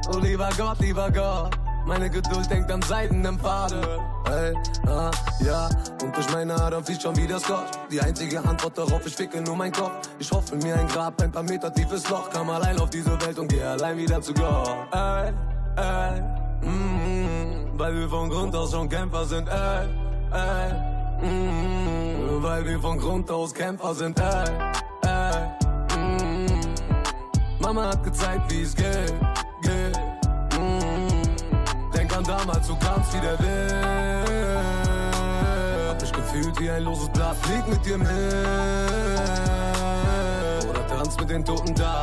Oh, 0.08 0.18
lieber 0.18 0.48
Gott, 0.56 0.78
lieber 0.78 1.10
Gott. 1.10 1.59
Meine 1.86 2.10
Geduld 2.10 2.50
denkt 2.50 2.70
an 2.70 2.82
seidenen 2.82 3.38
Pfade. 3.38 3.80
Ey, 4.26 4.54
ah, 4.86 5.10
ja. 5.44 5.68
Und 6.02 6.14
durch 6.16 6.30
meine 6.32 6.54
Adern 6.54 6.84
fließt 6.84 7.02
schon 7.02 7.16
wieder 7.16 7.40
Scotch. 7.40 7.70
Die 7.90 8.00
einzige 8.00 8.38
Antwort 8.44 8.78
darauf, 8.78 9.04
ich 9.06 9.14
ficke 9.16 9.40
nur 9.40 9.56
mein 9.56 9.72
Kopf. 9.72 10.08
Ich 10.18 10.30
hoffe 10.30 10.56
mir 10.56 10.76
ein 10.78 10.86
Grab, 10.88 11.20
ein 11.22 11.32
paar 11.32 11.42
Meter 11.42 11.72
tiefes 11.72 12.08
Loch. 12.08 12.30
Kam 12.30 12.48
allein 12.50 12.78
auf 12.78 12.90
diese 12.90 13.20
Welt 13.22 13.38
und 13.38 13.48
geh 13.48 13.62
allein 13.62 13.96
wieder 13.96 14.20
zu 14.20 14.32
Gott. 14.34 14.70
Ey, 14.92 15.32
ey, 15.76 16.20
mm, 16.68 17.78
weil 17.78 17.94
wir 17.94 18.08
von 18.08 18.28
Grund 18.28 18.54
aus 18.54 18.70
schon 18.70 18.88
Kämpfer 18.88 19.24
sind, 19.24 19.48
ey, 19.48 19.88
ey. 20.32 21.26
Mm, 21.26 22.42
weil 22.42 22.64
wir 22.66 22.78
von 22.80 22.98
Grund 22.98 23.30
aus 23.30 23.52
Kämpfer 23.52 23.94
sind, 23.94 24.20
ey, 24.20 24.44
ey. 25.02 25.98
Mm, 25.98 26.46
Mama 27.58 27.88
hat 27.88 28.04
gezeigt, 28.04 28.50
wie 28.52 28.62
es 28.62 28.74
geht, 28.74 29.14
an 32.20 32.30
an 32.30 32.38
damals 32.38 32.66
so 32.66 32.76
ganz 32.76 33.12
wie 33.14 33.20
der 33.20 33.38
Wind. 33.38 33.74
Hab 35.88 36.00
mich 36.00 36.12
gefühlt 36.12 36.60
wie 36.60 36.70
ein 36.70 36.84
loses 36.84 37.08
Blatt, 37.10 37.36
flieg 37.42 37.68
mit 37.68 37.84
dir 37.84 37.98
mit. 37.98 38.08
Oder 40.68 40.86
tanz 40.86 41.18
mit 41.18 41.30
den 41.30 41.44
Toten 41.44 41.74
da. 41.74 42.02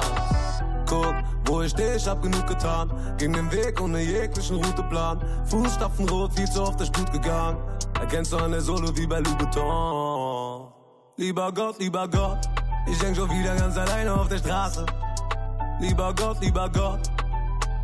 Guck, 0.86 1.16
wo 1.46 1.62
ich 1.62 1.72
steh, 1.72 1.96
ich 1.96 2.08
hab 2.08 2.22
genug 2.22 2.48
getan. 2.48 2.92
Ging 3.18 3.34
den 3.34 3.52
Weg 3.52 3.82
ohne 3.82 4.02
jeglichen 4.02 4.58
Routeplan. 4.58 5.22
Fußstapfen 5.46 6.08
rot, 6.10 6.34
viel 6.34 6.50
zu 6.50 6.64
oft 6.64 6.80
der 6.80 6.86
Blut 6.86 7.12
gegangen. 7.12 7.58
Erkennst 8.00 8.32
du 8.32 8.38
eine 8.38 8.62
Solo 8.62 8.96
wie 8.96 9.08
bei 9.08 9.20
Louboutin. 9.20 10.72
Lieber 11.18 11.52
Gott, 11.52 11.80
lieber 11.80 12.08
Gott, 12.08 12.48
ich 12.88 13.02
häng 13.02 13.16
schon 13.16 13.30
wieder 13.32 13.56
ganz 13.56 13.76
alleine 13.76 14.14
auf 14.14 14.28
der 14.28 14.38
Straße. 14.38 14.86
Lieber 15.80 16.14
Gott, 16.14 16.40
lieber 16.42 16.70
Gott, 16.70 17.00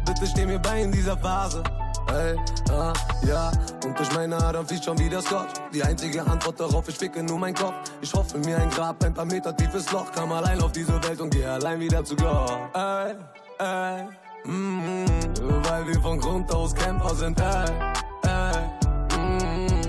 bitte 0.06 0.28
steh 0.28 0.46
mir 0.46 0.60
bei 0.60 0.84
in 0.84 0.92
dieser 0.92 1.18
Phase. 1.18 1.64
Hey, 2.08 2.36
ah, 2.72 2.94
ja, 3.28 3.52
und 3.86 3.98
durch 3.98 4.12
meine 4.14 4.36
Adern 4.38 4.66
fließt 4.66 4.86
schon 4.86 4.98
wieder 5.00 5.22
Scotch. 5.22 5.54
Die 5.74 5.84
einzige 5.84 6.26
Antwort 6.26 6.60
darauf, 6.60 6.88
ich 6.88 6.98
ficke 6.98 7.24
nur 7.24 7.40
mein 7.40 7.54
Kopf. 7.54 7.74
Ich 8.02 8.14
hoffe 8.14 8.38
mir 8.40 8.58
ein 8.58 8.70
Grab, 8.70 9.04
ein 9.04 9.14
paar 9.14 9.26
Meter 9.26 9.56
tiefes 9.56 9.92
Loch. 9.92 10.12
Kam 10.12 10.32
allein 10.32 10.62
auf 10.62 10.72
diese 10.72 11.02
Welt 11.04 11.20
und 11.22 11.30
geh 11.30 11.46
allein 11.46 11.80
wieder 11.80 12.04
zu 12.04 12.16
Gott. 12.16 12.52
Ey, 12.74 13.16
ey, 13.60 14.04
mm, 14.46 15.06
weil 15.70 15.88
wir 15.88 16.02
von 16.02 16.20
Grund 16.20 16.54
aus 16.54 16.76
Kämpfer 16.76 17.16
sind, 17.16 17.40
ey, 17.40 17.66
ey, 18.24 19.18
mm, 19.18 19.86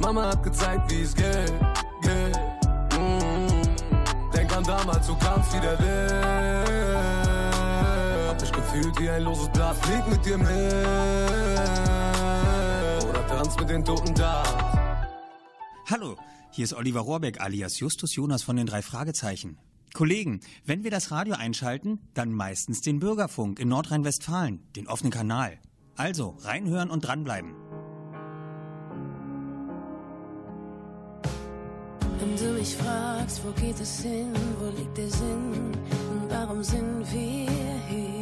Mama 0.00 0.28
hat 0.28 0.42
gezeigt, 0.42 0.90
wie 0.90 1.02
es 1.02 1.14
geht, 1.14 1.52
geht, 2.02 2.36
mm, 2.98 4.32
Denk 4.34 4.56
an 4.56 4.64
damals, 4.64 5.06
du 5.06 5.16
kamst 5.16 5.54
wie 5.54 5.60
der 5.60 5.76
Gefühlt 8.72 9.00
wie 9.00 9.10
ein 9.10 9.24
loses 9.24 9.50
Blatt, 9.50 9.76
flieg 9.84 10.08
mit 10.08 10.24
dir 10.24 10.38
mit. 10.38 10.48
Oder 13.06 13.26
tanz 13.26 13.58
mit 13.58 13.68
den 13.68 13.84
Toten 13.84 14.14
da. 14.14 14.42
Hallo, 15.90 16.16
hier 16.52 16.64
ist 16.64 16.72
Oliver 16.72 17.00
Rohrbeck 17.00 17.42
alias 17.42 17.78
Justus 17.80 18.14
Jonas 18.14 18.42
von 18.42 18.56
den 18.56 18.66
drei 18.66 18.80
Fragezeichen. 18.80 19.58
Kollegen, 19.92 20.40
wenn 20.64 20.84
wir 20.84 20.90
das 20.90 21.10
Radio 21.10 21.34
einschalten, 21.34 22.00
dann 22.14 22.32
meistens 22.32 22.80
den 22.80 22.98
Bürgerfunk 22.98 23.58
in 23.58 23.68
Nordrhein-Westfalen, 23.68 24.62
den 24.74 24.88
offenen 24.88 25.12
Kanal. 25.12 25.58
Also 25.96 26.38
reinhören 26.40 26.88
und 26.88 27.02
dranbleiben. 27.02 27.54
Wenn 32.18 32.36
du 32.36 32.58
mich 32.58 32.74
fragst, 32.74 33.42
wo 33.44 33.50
geht 33.60 33.78
es 33.78 34.00
hin, 34.00 34.32
wo 34.58 34.70
liegt 34.78 34.96
der 34.96 35.10
Sinn 35.10 35.52
und 36.10 36.30
warum 36.30 36.62
sind 36.62 37.00
wir 37.12 37.48
hier? 37.90 38.21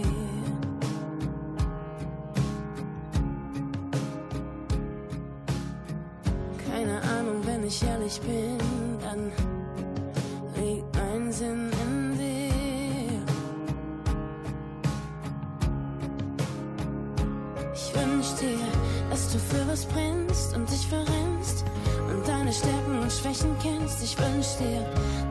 Ich 7.71 7.85
ehrlich 7.85 8.21
bin, 8.23 8.59
dann 9.01 9.31
liegt 10.57 10.97
mein 10.97 11.33
Sinn 11.33 11.71
in 11.83 12.19
dir. 12.19 13.23
Ich 17.73 17.95
wünsch 17.95 18.35
dir, 18.41 18.59
dass 19.09 19.33
du 19.33 19.39
für 19.39 19.69
was 19.69 19.85
brennst 19.87 20.57
und 20.57 20.69
dich 20.69 20.85
verrennst 20.89 21.65
und 22.09 22.27
deine 22.27 22.53
Stärken 22.53 22.99
und 23.03 23.13
Schwächen 23.13 23.55
kennst. 23.63 24.03
Ich 24.03 24.19
wünsch 24.19 24.57
dir, 24.59 24.85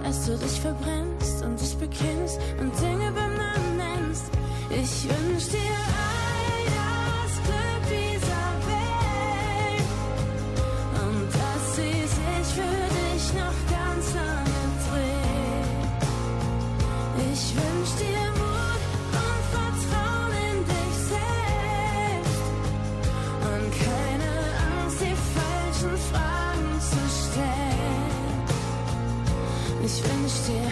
dass 0.04 0.26
du 0.26 0.38
dich 0.38 0.62
verbrennst 0.62 1.44
und 1.44 1.60
dich 1.60 1.76
bekennst 1.76 2.40
und 2.62 2.72
Dinge 2.80 3.12
beim 3.12 3.36
Namen 3.36 3.78
nennst. 3.78 4.32
Ich 4.70 5.10
wünsch 5.10 5.50
dir 5.50 5.76
all 6.04 6.09
wünsch 30.10 30.34
dir 30.48 30.72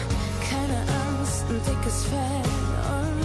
keine 0.49 0.79
Angst, 1.05 1.45
ein 1.49 1.61
dickes 1.67 2.05
Fell 2.05 2.49
und 2.97 3.21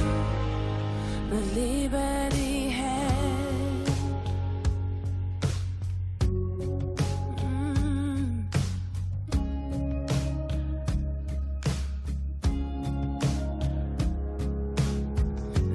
eine 1.31 1.41
Liebe, 1.55 2.05
die 2.33 2.71
hält. 2.71 3.93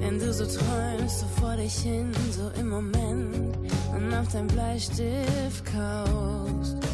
Wenn 0.00 0.18
du 0.18 0.32
so 0.32 0.44
träumst, 0.44 1.20
so 1.20 1.26
vor 1.40 1.56
dich 1.56 1.74
hin, 1.74 2.12
so 2.30 2.50
im 2.60 2.68
Moment 2.68 3.56
und 3.94 4.14
auf 4.14 4.28
dein 4.32 4.46
Bleistift 4.46 5.64
kaust. 5.64 6.87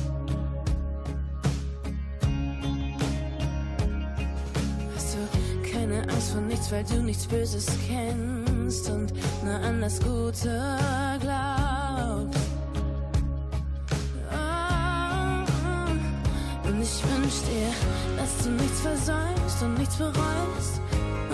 Nichts, 6.65 6.73
weil 6.73 6.85
du 6.85 7.03
nichts 7.03 7.27
Böses 7.27 7.67
kennst 7.87 8.89
und 8.89 9.13
nur 9.45 9.55
an 9.55 9.83
das 9.83 10.01
Gute 10.01 10.79
glaubst. 11.21 12.39
Oh, 14.31 15.45
und 16.67 16.83
ich 16.83 17.03
wünsch 17.05 17.43
dir, 17.43 17.69
dass 18.17 18.45
du 18.45 18.51
nichts 18.51 18.81
versäumst 18.81 19.63
und 19.63 19.75
nichts 19.79 19.97
bereust 19.97 20.81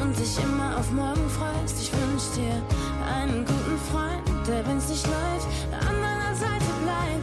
und 0.02 0.18
dich 0.18 0.36
immer 0.42 0.76
auf 0.78 0.90
morgen 0.90 1.28
freust. 1.30 1.80
Ich 1.80 1.92
wünsch 1.92 2.24
dir 2.34 2.60
einen 3.06 3.44
guten 3.44 3.78
Freund, 3.92 4.48
der, 4.48 4.66
wenn's 4.66 4.88
nicht 4.88 5.06
läuft, 5.06 5.46
an 5.70 5.94
deiner 6.02 6.34
Seite 6.34 6.72
bleibt. 6.82 7.22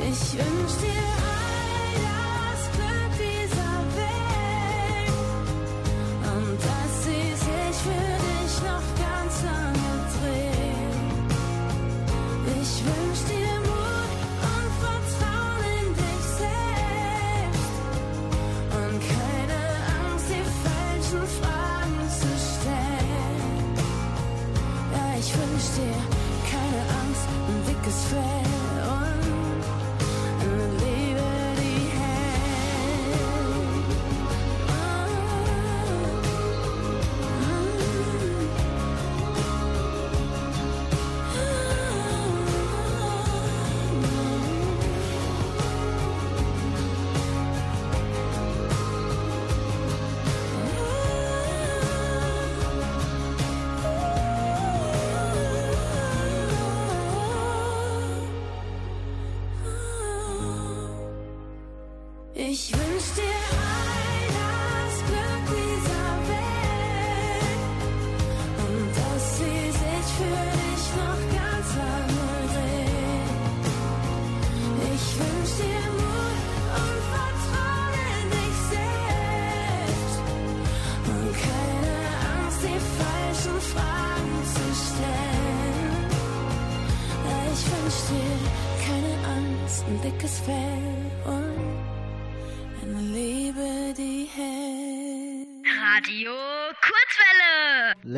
Ich 0.00 0.32
wünsch 0.32 0.74
dir 0.80 1.33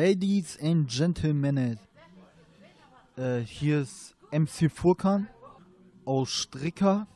Ladies 0.07 0.57
and 0.61 0.87
Gentlemen, 0.89 1.77
Äh, 3.17 3.39
hier 3.39 3.81
ist 3.81 4.15
MC 4.31 4.71
Furkan 4.71 5.27
aus 6.05 6.29
Stricker 6.29 7.07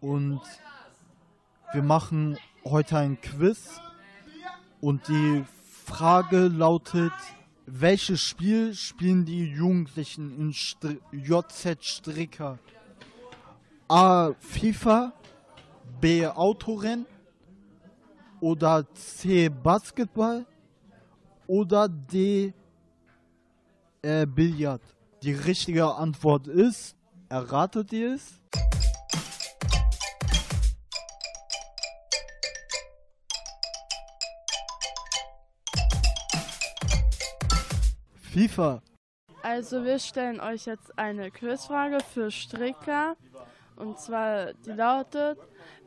und 0.00 0.40
wir 1.74 1.82
machen 1.82 2.38
heute 2.64 2.96
ein 2.96 3.20
Quiz 3.20 3.78
und 4.80 5.06
die 5.08 5.44
Frage 5.84 6.48
lautet, 6.48 7.12
welches 7.66 8.22
Spiel 8.22 8.72
spielen 8.72 9.26
die 9.26 9.44
Jugendlichen 9.44 10.34
in 10.40 10.54
Str 10.54 10.94
JZ 11.12 11.84
Stricker? 11.84 12.58
A. 13.86 14.32
FIFA, 14.38 15.12
B. 16.00 16.26
Autorennen 16.26 17.04
oder 18.40 18.86
C. 18.94 19.50
Basketball 19.50 20.46
oder 21.50 21.88
D. 21.88 22.54
Äh, 24.02 24.24
Billard. 24.24 24.80
Die 25.24 25.32
richtige 25.32 25.84
Antwort 25.84 26.46
ist, 26.46 26.96
erratet 27.28 27.92
ihr 27.92 28.14
es? 28.14 28.40
FIFA. 38.32 38.80
Also 39.42 39.84
wir 39.84 39.98
stellen 39.98 40.38
euch 40.40 40.66
jetzt 40.66 40.96
eine 40.96 41.32
Quizfrage 41.32 41.98
für 42.14 42.30
Stricker. 42.30 43.16
Und 43.74 43.98
zwar, 43.98 44.52
die 44.54 44.70
lautet, 44.70 45.36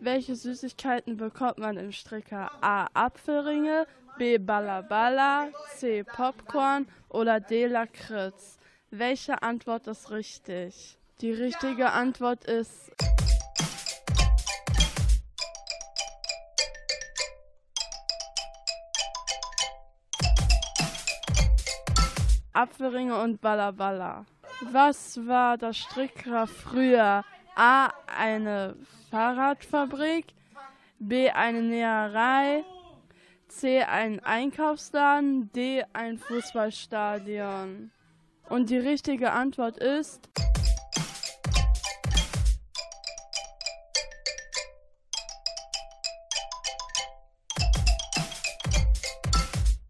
welche 0.02 0.36
Süßigkeiten 0.36 1.15
bekommt 1.15 1.60
man 1.60 1.78
im 1.78 1.93
Stricker? 1.93 2.52
A. 2.62 2.88
Apfelringe, 2.93 3.88
B. 4.17 4.38
Ballaballa, 4.38 5.49
C. 5.76 6.04
Popcorn 6.04 6.88
oder 7.10 7.39
D. 7.39 7.67
Lakritz? 7.67 8.60
Welche 8.91 9.41
Antwort 9.41 9.88
ist 9.88 10.12
richtig? 10.12 10.97
Die 11.21 11.32
richtige 11.32 11.91
Antwort 11.91 12.45
ist 12.45 12.91
Apfelringe 22.54 23.19
und 23.19 23.41
Ballaballa. 23.41 24.26
Was 24.62 25.26
war 25.26 25.58
das 25.58 25.78
Stricker 25.78 26.45
früher? 26.45 27.23
A. 27.56 27.89
Eine 28.06 28.76
Fahrradfabrik, 29.10 30.28
B. 30.99 31.32
Eine 31.32 31.63
Näherei, 31.63 32.63
C. 33.54 33.84
Ein 33.84 34.20
Einkaufsladen, 34.20 35.52
D. 35.54 35.84
Ein 35.94 36.18
Fußballstadion. 36.18 37.92
Und 38.50 38.70
die 38.70 38.78
richtige 38.78 39.32
Antwort 39.32 39.78
ist 39.78 40.28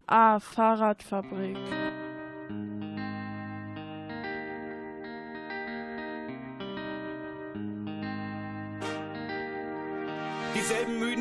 A. 0.06 0.38
Fahrradfabrik. 0.38 1.56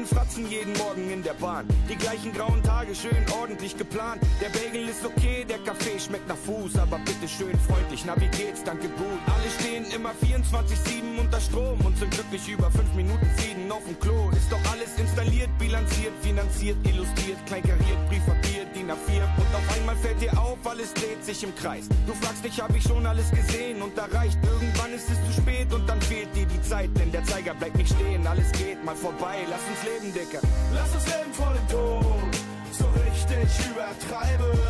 Müden 0.03 0.17
Fratzen 0.17 0.49
jeden 0.49 0.73
Morgen 0.73 1.09
in 1.11 1.23
der 1.23 1.33
Bahn. 1.33 1.65
Die 1.89 1.95
gleichen 1.95 2.33
grauen 2.33 2.61
Tage 2.63 2.93
schön 2.93 3.25
ordentlich 3.39 3.77
geplant. 3.77 4.21
Der 4.41 4.49
Bagel 4.49 4.89
ist 4.89 5.05
okay, 5.05 5.45
der 5.47 5.59
Kaffee 5.59 5.97
schmeckt 5.97 6.27
nach 6.27 6.37
Fuß. 6.37 6.77
Aber 6.77 6.99
bitte 6.99 7.27
schön 7.27 7.57
freundlich, 7.59 8.03
na 8.05 8.15
wie 8.19 8.27
geht's, 8.27 8.63
danke 8.63 8.89
gut. 8.89 9.19
Alle 9.27 9.49
stehen 9.59 9.85
immer 9.95 10.11
24-7 10.21 11.19
unter 11.19 11.39
Strom 11.39 11.79
und 11.85 11.97
sind 11.97 12.11
glücklich 12.11 12.47
über 12.49 12.69
5 12.69 12.93
Minuten 12.95 13.25
Frieden 13.37 13.71
auf 13.71 13.83
dem 13.85 13.97
Klo. 13.99 14.29
Ist 14.31 14.51
doch 14.51 14.59
alles 14.71 14.97
installiert, 14.97 15.49
bilanziert, 15.57 16.13
finanziert, 16.21 16.77
illustriert, 16.85 17.39
kleinkariert, 17.45 18.09
Briefpapier, 18.09 18.52
DIN 18.83 18.91
A4. 18.91 19.23
Und 19.37 19.55
auf 19.55 19.77
einmal 19.77 19.95
fällt 19.95 20.21
dir 20.21 20.37
auf, 20.37 20.57
alles 20.65 20.93
dreht 20.93 21.23
sich 21.23 21.43
im 21.43 21.55
Kreis. 21.55 21.87
Du 22.05 22.13
fragst 22.13 22.43
dich, 22.43 22.59
hab 22.61 22.75
ich 22.75 22.83
schon 22.83 23.05
alles 23.05 23.29
gesehen 23.31 23.81
und 23.81 23.97
erreicht. 23.97 24.37
Irgendwann 24.43 24.93
ist 24.93 25.09
es 25.09 25.17
zu 25.27 25.41
spät 25.41 25.71
und 25.73 25.87
dann 25.87 26.01
fehlt 26.01 26.35
dir 26.35 26.45
die 26.45 26.61
Zeit. 26.61 26.89
Denn 26.97 27.11
der 27.11 27.23
Zeiger 27.23 27.53
bleibt 27.53 27.77
nicht 27.77 27.93
stehen, 27.93 28.25
alles 28.27 28.51
geht 28.53 28.83
mal 28.83 28.95
vorbei 28.95 29.37
lass 29.49 29.61
uns 29.69 29.83
leben, 29.83 30.13
Dicker. 30.13 30.45
Lass 30.73 30.93
uns 30.93 31.05
leben 31.05 31.33
vor 31.33 31.53
dem 31.53 31.67
Tod, 31.67 32.35
so 32.71 32.85
richtig 33.05 33.49
übertreiben. 33.67 34.62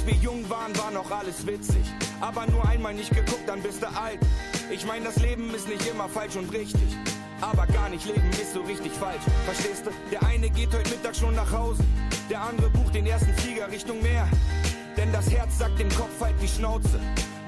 Als 0.00 0.06
wir 0.06 0.14
jung 0.14 0.48
waren, 0.48 0.76
war 0.78 0.90
noch 0.90 1.10
alles 1.10 1.46
witzig. 1.46 1.84
Aber 2.20 2.46
nur 2.46 2.66
einmal 2.66 2.94
nicht 2.94 3.10
geguckt, 3.10 3.46
dann 3.46 3.62
bist 3.62 3.82
du 3.82 3.88
alt. 3.88 4.18
Ich 4.70 4.86
mein, 4.86 5.04
das 5.04 5.16
Leben 5.16 5.52
ist 5.54 5.68
nicht 5.68 5.86
immer 5.86 6.08
falsch 6.08 6.36
und 6.36 6.52
richtig. 6.52 6.96
Aber 7.40 7.66
gar 7.66 7.88
nicht 7.88 8.06
leben 8.06 8.30
ist 8.30 8.54
so 8.54 8.60
richtig 8.62 8.92
falsch. 8.92 9.22
Verstehst 9.44 9.86
du? 9.86 9.90
Der 10.10 10.22
eine 10.22 10.48
geht 10.50 10.72
heute 10.72 10.88
Mittag 10.90 11.16
schon 11.16 11.34
nach 11.34 11.50
Hause. 11.52 11.82
Der 12.30 12.40
andere 12.40 12.70
bucht 12.70 12.94
den 12.94 13.06
ersten 13.06 13.34
Flieger 13.34 13.70
Richtung 13.70 14.00
Meer. 14.02 14.26
Denn 14.96 15.12
das 15.12 15.30
Herz 15.30 15.58
sagt 15.58 15.78
dem 15.78 15.88
Kopf 15.90 16.20
halt 16.20 16.36
die 16.40 16.48
Schnauze. 16.48 17.00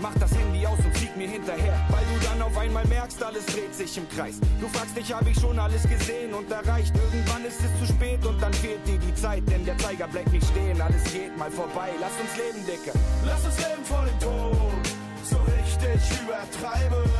Mach 0.02 0.14
das 0.18 0.34
Handy 0.36 0.66
aus 0.66 0.80
und 0.84 0.96
flieg 0.96 1.16
mir 1.16 1.28
hinterher. 1.28 1.78
Weil 1.88 2.04
du 2.12 2.26
dann 2.26 2.42
auf 2.42 2.58
einmal 2.58 2.84
merkst, 2.86 3.22
alles 3.22 3.46
dreht 3.46 3.72
sich 3.72 3.96
im 3.96 4.08
Kreis. 4.08 4.40
Du 4.60 4.66
fragst 4.66 4.96
dich, 4.96 5.12
hab 5.14 5.24
ich 5.28 5.38
schon 5.38 5.56
alles 5.56 5.88
gesehen 5.88 6.34
und 6.34 6.50
erreicht. 6.50 6.92
Irgendwann 6.96 7.44
ist 7.44 7.60
es 7.62 7.70
zu 7.78 7.94
spät 7.94 8.26
und 8.26 8.42
dann 8.42 8.52
fehlt 8.52 8.84
dir 8.84 8.98
die 8.98 9.14
Zeit. 9.14 9.48
Denn 9.48 9.64
der 9.64 9.78
Zeiger 9.78 10.08
bleibt 10.08 10.32
nicht 10.32 10.46
stehen, 10.48 10.80
alles 10.80 11.04
geht 11.04 11.36
mal 11.38 11.52
vorbei. 11.52 11.90
Lass 12.00 12.10
uns 12.20 12.36
leben, 12.36 12.66
Dicker. 12.66 12.98
Lass 13.24 13.44
uns 13.44 13.58
leben 13.58 13.84
vor 13.84 14.04
dem 14.04 14.18
Tod, 14.18 14.82
so 15.22 15.36
richtig 15.54 16.18
übertreiben. 16.20 17.10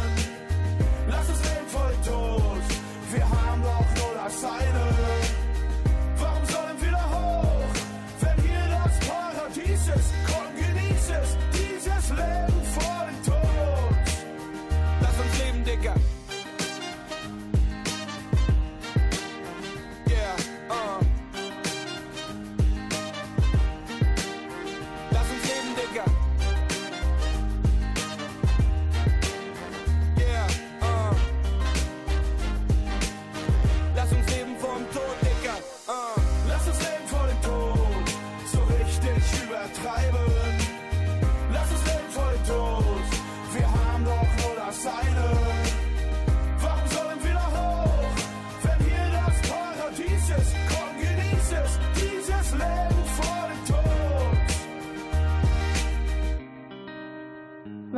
Lass 1.09 1.29
uns 1.29 1.39
leben 1.39 1.69
vor 1.69 1.89
dem 1.89 2.03
Tod, 2.03 2.63
wir 3.13 3.29
haben 3.29 3.63
doch 3.63 4.03
nur 4.03 4.25
das 4.25 4.45
eine. 4.45 5.42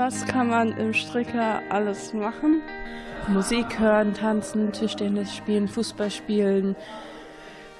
Was 0.07 0.27
kann 0.27 0.49
man 0.51 0.77
im 0.77 0.93
Stricker 0.93 1.63
alles 1.71 2.13
machen? 2.13 2.61
Musik 3.29 3.79
hören, 3.79 4.13
tanzen, 4.13 4.71
Tischtennis 4.71 5.35
spielen, 5.35 5.67
Fußball 5.67 6.11
spielen, 6.11 6.77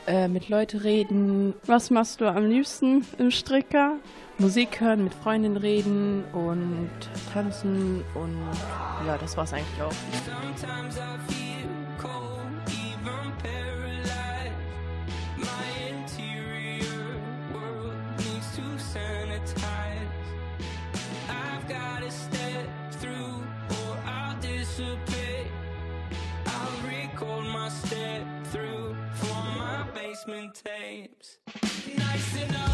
äh, 0.07 0.27
mit 0.27 0.49
Leuten 0.49 0.79
reden. 0.79 1.53
Was 1.67 1.91
machst 1.91 2.23
du 2.23 2.27
am 2.27 2.47
liebsten 2.47 3.05
im 3.19 3.31
Stricker? 3.31 3.99
Musik 4.39 4.81
hören, 4.81 5.05
mit 5.05 5.13
Freundinnen 5.13 5.59
reden 5.59 6.25
und 6.33 6.89
tanzen 7.35 8.03
und 8.15 8.39
ja, 9.07 9.19
das 9.19 9.37
war's 9.37 9.53
eigentlich 9.53 9.83
auch. 9.83 9.93
Basement 30.27 30.55
tapes. 30.55 31.39
Nice 31.97 32.74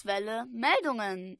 Kurzwelle 0.00 0.46
Meldungen. 0.50 1.36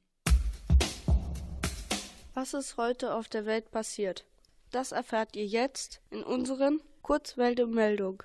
Was 2.34 2.52
ist 2.52 2.76
heute 2.76 3.14
auf 3.14 3.30
der 3.30 3.46
Welt 3.46 3.70
passiert? 3.70 4.26
Das 4.70 4.92
erfahrt 4.92 5.34
ihr 5.34 5.46
jetzt 5.46 6.02
in 6.10 6.22
unseren 6.22 6.82
Kurzwelle-Meldung. 7.00 8.22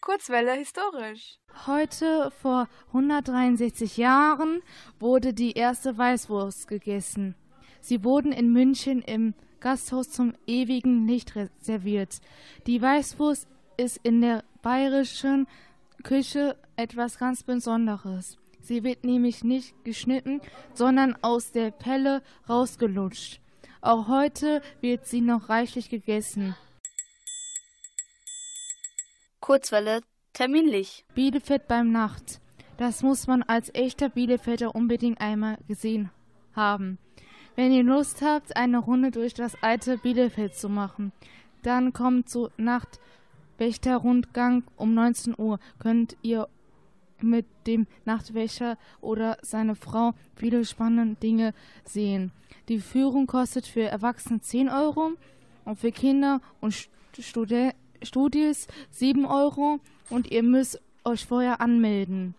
Kurzwelle 0.00 0.52
historisch. 0.52 1.40
Heute 1.66 2.30
vor 2.30 2.68
163 2.92 3.96
Jahren 3.96 4.62
wurde 5.00 5.34
die 5.34 5.54
erste 5.54 5.98
Weißwurst 5.98 6.68
gegessen. 6.68 7.34
Sie 7.80 8.04
wurden 8.04 8.30
in 8.30 8.52
München 8.52 9.02
im 9.02 9.34
Gasthaus 9.58 10.12
zum 10.12 10.34
ewigen 10.46 11.08
Licht 11.08 11.32
serviert. 11.58 12.20
Die 12.68 12.80
Weißwurst 12.80 13.48
ist 13.76 13.96
in 14.04 14.20
der 14.20 14.44
bayerischen 14.62 15.48
Küche 16.04 16.56
etwas 16.80 17.18
ganz 17.18 17.42
Besonderes. 17.42 18.38
Sie 18.60 18.84
wird 18.84 19.04
nämlich 19.04 19.44
nicht 19.44 19.84
geschnitten, 19.84 20.40
sondern 20.74 21.16
aus 21.22 21.52
der 21.52 21.70
Pelle 21.70 22.22
rausgelutscht. 22.48 23.40
Auch 23.80 24.08
heute 24.08 24.60
wird 24.80 25.06
sie 25.06 25.20
noch 25.20 25.48
reichlich 25.48 25.88
gegessen. 25.88 26.54
Kurzwelle 29.40 30.02
terminlich. 30.32 31.04
Bielefeld 31.14 31.66
beim 31.66 31.90
Nacht. 31.90 32.40
Das 32.76 33.02
muss 33.02 33.26
man 33.26 33.42
als 33.42 33.74
echter 33.74 34.08
Bielefelder 34.08 34.74
unbedingt 34.74 35.20
einmal 35.20 35.58
gesehen 35.66 36.10
haben. 36.54 36.98
Wenn 37.56 37.72
ihr 37.72 37.82
Lust 37.82 38.22
habt, 38.22 38.56
eine 38.56 38.78
Runde 38.78 39.10
durch 39.10 39.34
das 39.34 39.60
alte 39.62 39.98
Bielefeld 39.98 40.54
zu 40.54 40.68
machen, 40.68 41.12
dann 41.62 41.92
kommt 41.92 42.28
zur 42.28 42.52
Nachtwächterrundgang 42.56 44.62
um 44.76 44.94
19 44.94 45.34
Uhr. 45.36 45.58
Könnt 45.78 46.16
ihr 46.22 46.48
mit 47.22 47.46
dem 47.66 47.86
Nachtwächter 48.04 48.78
oder 49.00 49.38
seine 49.42 49.74
Frau 49.74 50.12
viele 50.36 50.64
spannende 50.64 51.20
Dinge 51.20 51.54
sehen. 51.84 52.32
Die 52.68 52.80
Führung 52.80 53.26
kostet 53.26 53.66
für 53.66 53.82
Erwachsene 53.82 54.40
10 54.40 54.68
Euro 54.68 55.12
und 55.64 55.78
für 55.78 55.92
Kinder 55.92 56.40
und 56.60 56.74
Studi 57.18 57.72
Studis 58.02 58.66
7 58.90 59.26
Euro 59.26 59.78
und 60.08 60.30
ihr 60.30 60.42
müsst 60.42 60.80
euch 61.04 61.26
vorher 61.26 61.60
anmelden. 61.60 62.34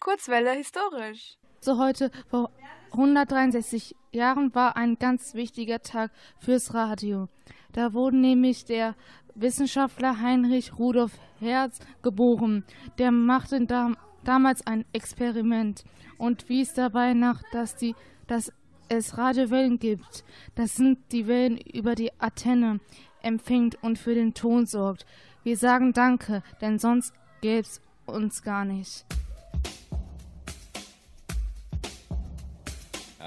Kurzwelle 0.00 0.52
historisch. 0.52 1.38
So 1.60 1.78
heute 1.78 2.10
vor 2.28 2.50
163 2.92 3.94
Jahren 4.12 4.54
war 4.54 4.76
ein 4.76 4.98
ganz 4.98 5.34
wichtiger 5.34 5.80
Tag 5.82 6.10
fürs 6.38 6.74
Radio. 6.74 7.28
Da 7.72 7.92
wurde 7.92 8.16
nämlich 8.16 8.64
der 8.64 8.94
Wissenschaftler 9.34 10.20
Heinrich 10.20 10.78
Rudolf 10.78 11.12
Hertz 11.38 11.78
geboren. 12.02 12.64
Der 12.98 13.10
machte 13.12 13.64
da, 13.66 13.92
damals 14.24 14.66
ein 14.66 14.84
Experiment 14.92 15.84
und 16.16 16.48
wies 16.48 16.74
dabei 16.74 17.14
nach, 17.14 17.42
dass, 17.52 17.76
die, 17.76 17.94
dass 18.26 18.52
es 18.88 19.16
Radiowellen 19.16 19.78
gibt. 19.78 20.24
Das 20.54 20.76
sind 20.76 20.98
die 21.12 21.26
Wellen, 21.26 21.58
über 21.58 21.94
die 21.94 22.10
Antenne 22.18 22.80
empfängt 23.22 23.82
und 23.82 23.98
für 23.98 24.14
den 24.14 24.34
Ton 24.34 24.66
sorgt. 24.66 25.06
Wir 25.44 25.56
sagen 25.56 25.92
Danke, 25.92 26.42
denn 26.60 26.78
sonst 26.78 27.12
gäbe 27.40 27.60
es 27.60 27.80
uns 28.06 28.42
gar 28.42 28.64
nicht. 28.64 29.04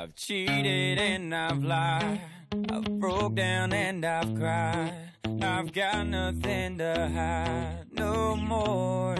I've 0.01 0.15
cheated 0.15 0.97
and 0.97 1.35
I've 1.35 1.63
lied. 1.63 2.21
I've 2.71 2.99
broke 2.99 3.35
down 3.35 3.71
and 3.71 4.03
I've 4.03 4.33
cried. 4.33 5.11
I've 5.43 5.71
got 5.71 6.07
nothing 6.07 6.79
to 6.79 7.07
hide 7.13 7.85
no 7.91 8.35
more. 8.35 9.15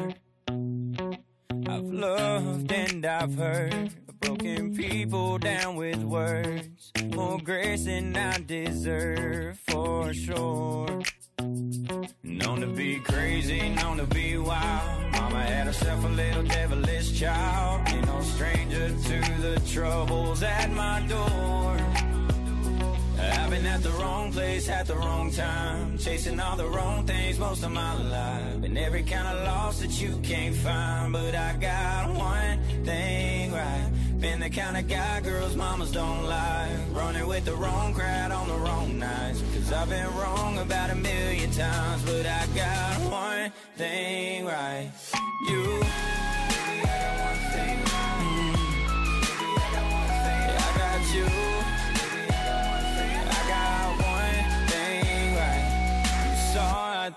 I've 1.68 1.86
loved 1.86 2.72
and 2.72 3.06
I've 3.06 3.36
hurt. 3.36 3.92
Broken 4.22 4.76
people 4.76 5.38
down 5.38 5.76
with 5.76 6.00
words. 6.00 6.92
More 7.14 7.38
grace 7.38 7.86
than 7.86 8.18
I 8.18 8.40
deserve 8.40 9.60
for 9.60 10.16
sure. 10.16 11.04
Known 12.24 12.62
to 12.62 12.68
be 12.68 13.00
crazy, 13.00 13.70
known 13.70 13.98
to 13.98 14.06
be 14.06 14.38
wild. 14.38 15.12
Mama 15.12 15.44
had 15.44 15.68
herself 15.68 16.04
a 16.04 16.08
little 16.08 16.44
devilish 16.44 17.20
child. 17.20 17.88
Ain't 17.90 18.06
no 18.06 18.22
stranger 18.22 18.88
to 18.90 19.42
the 19.42 19.62
troubles 19.68 20.42
at 20.44 20.72
my 20.72 21.02
door. 21.08 21.78
I've 23.20 23.50
been 23.52 23.66
at 23.66 23.84
the 23.84 23.92
wrong 23.92 24.32
place 24.32 24.68
at 24.70 24.88
the 24.88 24.96
wrong 24.96 25.32
time. 25.32 25.98
Chasing 25.98 26.40
all 26.40 26.56
the 26.56 26.68
wrong 26.68 27.06
things 27.06 27.38
most 27.38 27.64
of 27.64 27.72
my 27.72 27.94
life. 27.94 28.62
Been 28.62 28.78
every 28.78 29.04
kind 29.04 29.28
of 29.28 29.46
loss 29.46 29.80
that 29.80 30.02
you 30.02 30.20
can't 30.24 30.56
find. 30.56 31.14
But 31.14 31.36
I 31.36 31.56
got 31.58 32.16
one 32.16 32.60
thing 32.84 33.52
right. 33.52 33.90
Been 34.22 34.40
the 34.40 34.52
kind 34.52 34.78
of 34.78 34.88
guy 34.88 35.20
girls 35.22 35.56
mamas 35.56 35.92
don't 35.92 36.26
like. 36.26 36.70
Running 36.92 37.28
with 37.28 37.44
the 37.44 37.56
wrong 37.56 37.92
crowd 37.92 38.32
on 38.32 38.48
the 38.48 38.54
wrong 38.54 39.00
nights. 39.00 39.42
Cause 39.52 39.74
I've 39.74 39.90
been 39.90 40.16
wrong 40.16 40.60
about 40.60 40.92
a 40.92 40.96
million 40.96 41.50
times. 41.50 42.04
But 42.04 42.28
I 42.28 42.46
got 42.56 43.12
one 43.12 43.52
thing 43.76 44.46
right. 44.46 44.92
You. 45.50 45.82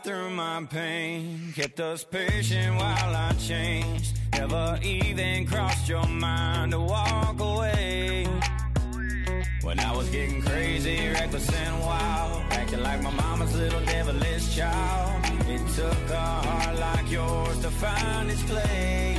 Through 0.02 0.30
my 0.30 0.62
pain, 0.68 1.52
kept 1.56 1.80
us 1.80 2.04
patient 2.04 2.76
while 2.76 3.16
I 3.16 3.32
changed. 3.38 4.18
Never 4.36 4.78
even 4.82 5.46
crossed 5.46 5.88
your 5.88 6.06
mind 6.06 6.72
to 6.72 6.80
walk 6.80 7.38
away. 7.40 8.26
When 9.62 9.78
I 9.78 9.96
was 9.96 10.08
getting 10.10 10.42
crazy, 10.42 11.08
reckless 11.08 11.48
and 11.52 11.80
wild, 11.80 12.42
acting 12.50 12.82
like 12.82 13.02
my 13.02 13.10
mama's 13.10 13.54
little 13.56 13.80
devilish 13.80 14.54
child. 14.56 15.24
It 15.48 15.62
took 15.74 16.10
a 16.10 16.20
heart 16.20 16.78
like 16.78 17.10
yours 17.10 17.58
to 17.60 17.70
find 17.70 18.30
its 18.30 18.42
place. 18.42 19.14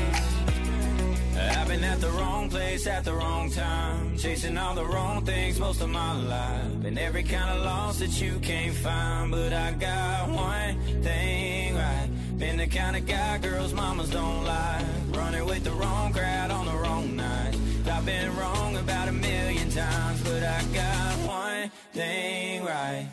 I've 1.38 1.68
been 1.68 1.84
at 1.84 2.00
the 2.00 2.10
wrong 2.12 2.50
place 2.50 2.86
at 2.88 3.04
the 3.04 3.14
wrong 3.14 3.50
time, 3.50 4.18
chasing 4.18 4.58
all 4.58 4.76
the 4.76 4.86
wrong 4.86 5.26
things 5.26 5.60
most 5.60 5.82
of 5.82 5.90
my 5.90 6.14
life. 6.14 6.82
Been 6.82 6.98
every 6.98 7.24
kind 7.24 7.50
of 7.58 7.66
loss 7.66 8.00
that 8.00 8.22
you 8.22 8.40
can't 8.40 8.76
find, 8.76 9.32
but 9.32 9.52
I 9.52 9.72
got 9.72 10.30
one 10.30 10.80
thing 11.02 11.76
right. 11.76 12.10
Been 12.38 12.58
the 12.58 12.68
kind 12.68 12.98
of 12.98 13.06
guy 13.06 13.38
girls 13.38 13.74
mamas 13.74 14.10
don't 14.10 14.44
like, 14.44 14.86
running 15.12 15.46
with 15.46 15.64
the 15.64 15.72
wrong 15.72 16.12
crowd 16.12 16.52
on 16.52 16.66
the 16.66 16.74
wrong 16.74 17.16
night. 17.16 17.56
I've 17.90 18.06
been 18.06 18.36
wrong 18.36 18.76
about 18.76 19.08
a 19.08 19.14
million 19.14 19.70
times, 19.70 20.22
but 20.22 20.44
I 20.44 20.62
got 20.74 21.14
one 21.28 21.72
thing 21.94 22.64
right. 22.66 23.08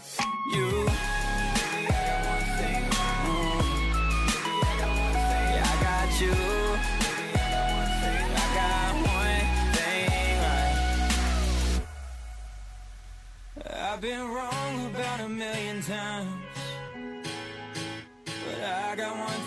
You. 0.52 0.88
I've 13.74 14.00
been 14.00 14.26
wrong 14.26 14.86
about 14.86 15.20
a 15.20 15.28
million 15.28 15.82
times, 15.82 16.31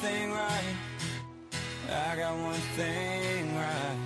thing 0.05 0.31
right. 0.31 0.75
I 1.89 2.15
got 2.15 2.33
one 2.37 2.63
thing 2.77 3.55
right. 3.55 3.97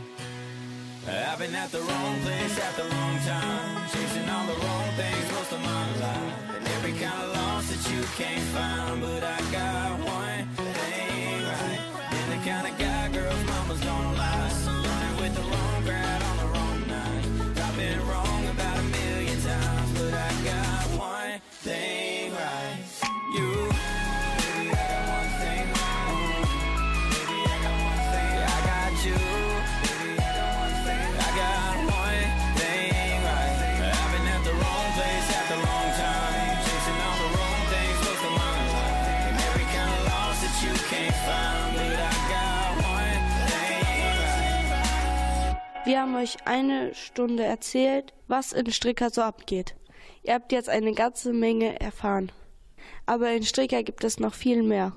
I've 1.07 1.39
been 1.39 1.55
at 1.55 1.71
the 1.71 1.81
wrong 1.81 2.15
place 2.25 2.55
at 2.67 2.73
the 2.79 2.85
wrong 2.91 3.15
time, 3.31 3.89
chasing 3.91 4.29
all 4.33 4.45
the 4.51 4.57
wrong 4.63 4.87
things 4.99 5.27
most 5.35 5.51
of 5.57 5.61
my 5.71 5.85
life, 6.05 6.35
and 6.55 6.67
every 6.75 6.93
kind 7.03 7.19
of 7.23 7.29
loss 7.37 7.65
that 7.71 7.83
you 7.91 8.01
can't 8.19 8.47
find. 8.55 9.01
But 9.01 9.23
I 9.23 9.39
got 9.57 9.89
one 10.19 10.43
thing 10.55 11.43
right. 11.51 11.81
Been 12.11 12.27
the 12.33 12.39
kind 12.49 12.65
of 12.69 12.73
guy 12.83 13.03
girls 13.17 13.43
mamas 13.51 13.81
don't 13.81 14.15
like, 14.23 14.53
running 14.87 15.15
with 15.21 15.33
the 15.39 15.45
wrong 15.51 15.79
crowd 15.87 16.21
on 16.29 16.35
the 16.41 16.47
wrong 16.53 16.79
night. 16.97 17.25
I've 17.65 17.77
been 17.83 17.99
wrong 18.09 18.41
about 18.53 18.77
a 18.83 18.87
million 18.97 19.37
times, 19.41 19.89
but 19.99 20.13
I 20.13 20.31
got 20.51 20.83
one 21.11 21.39
thing 21.65 22.18
Wir 45.99 46.03
haben 46.03 46.15
euch 46.15 46.37
eine 46.45 46.95
Stunde 46.95 47.43
erzählt, 47.43 48.13
was 48.29 48.53
in 48.53 48.71
Stricker 48.71 49.09
so 49.09 49.21
abgeht. 49.21 49.75
Ihr 50.23 50.33
habt 50.33 50.53
jetzt 50.53 50.69
eine 50.69 50.93
ganze 50.93 51.33
Menge 51.33 51.77
erfahren. 51.81 52.31
Aber 53.05 53.29
in 53.31 53.43
Stricker 53.43 53.83
gibt 53.83 54.05
es 54.05 54.17
noch 54.17 54.33
viel 54.33 54.63
mehr. 54.63 54.93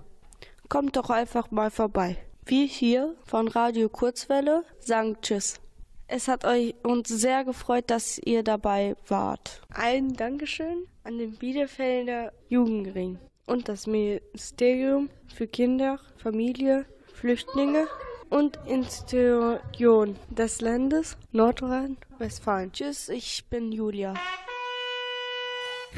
Kommt 0.69 0.95
doch 0.95 1.11
einfach 1.11 1.51
mal 1.51 1.73
vorbei. 1.73 2.19
Wir 2.47 2.67
hier 2.67 3.17
von 3.27 3.49
Radio 3.49 3.89
Kurzwelle 3.89 4.63
sagen 4.79 5.17
Tschüss. 5.21 5.61
Es 6.07 6.29
hat 6.29 6.45
euch 6.45 6.77
uns 6.85 7.09
sehr 7.09 7.43
gefreut, 7.43 7.91
dass 7.91 8.21
ihr 8.25 8.45
dabei 8.45 8.95
wart. 9.09 9.61
Ein 9.71 10.13
Dankeschön 10.13 10.87
an 11.03 11.19
den 11.19 11.33
Bielefelder 11.33 12.33
Jugendring 12.49 13.19
und 13.47 13.69
das 13.69 13.89
Ministerium 13.89 15.11
für 15.35 15.49
Kinder, 15.49 15.99
Familie, 16.17 16.87
Flüchtlinge 17.13 17.89
und 18.33 18.59
Institution 18.67 20.17
des 20.31 20.61
Landes 20.63 21.19
Nordrhein-Westfalen. 21.33 22.73
Tschüss, 22.73 23.11
ich 23.11 23.45
bin 23.51 23.73
Julia. 23.73 24.15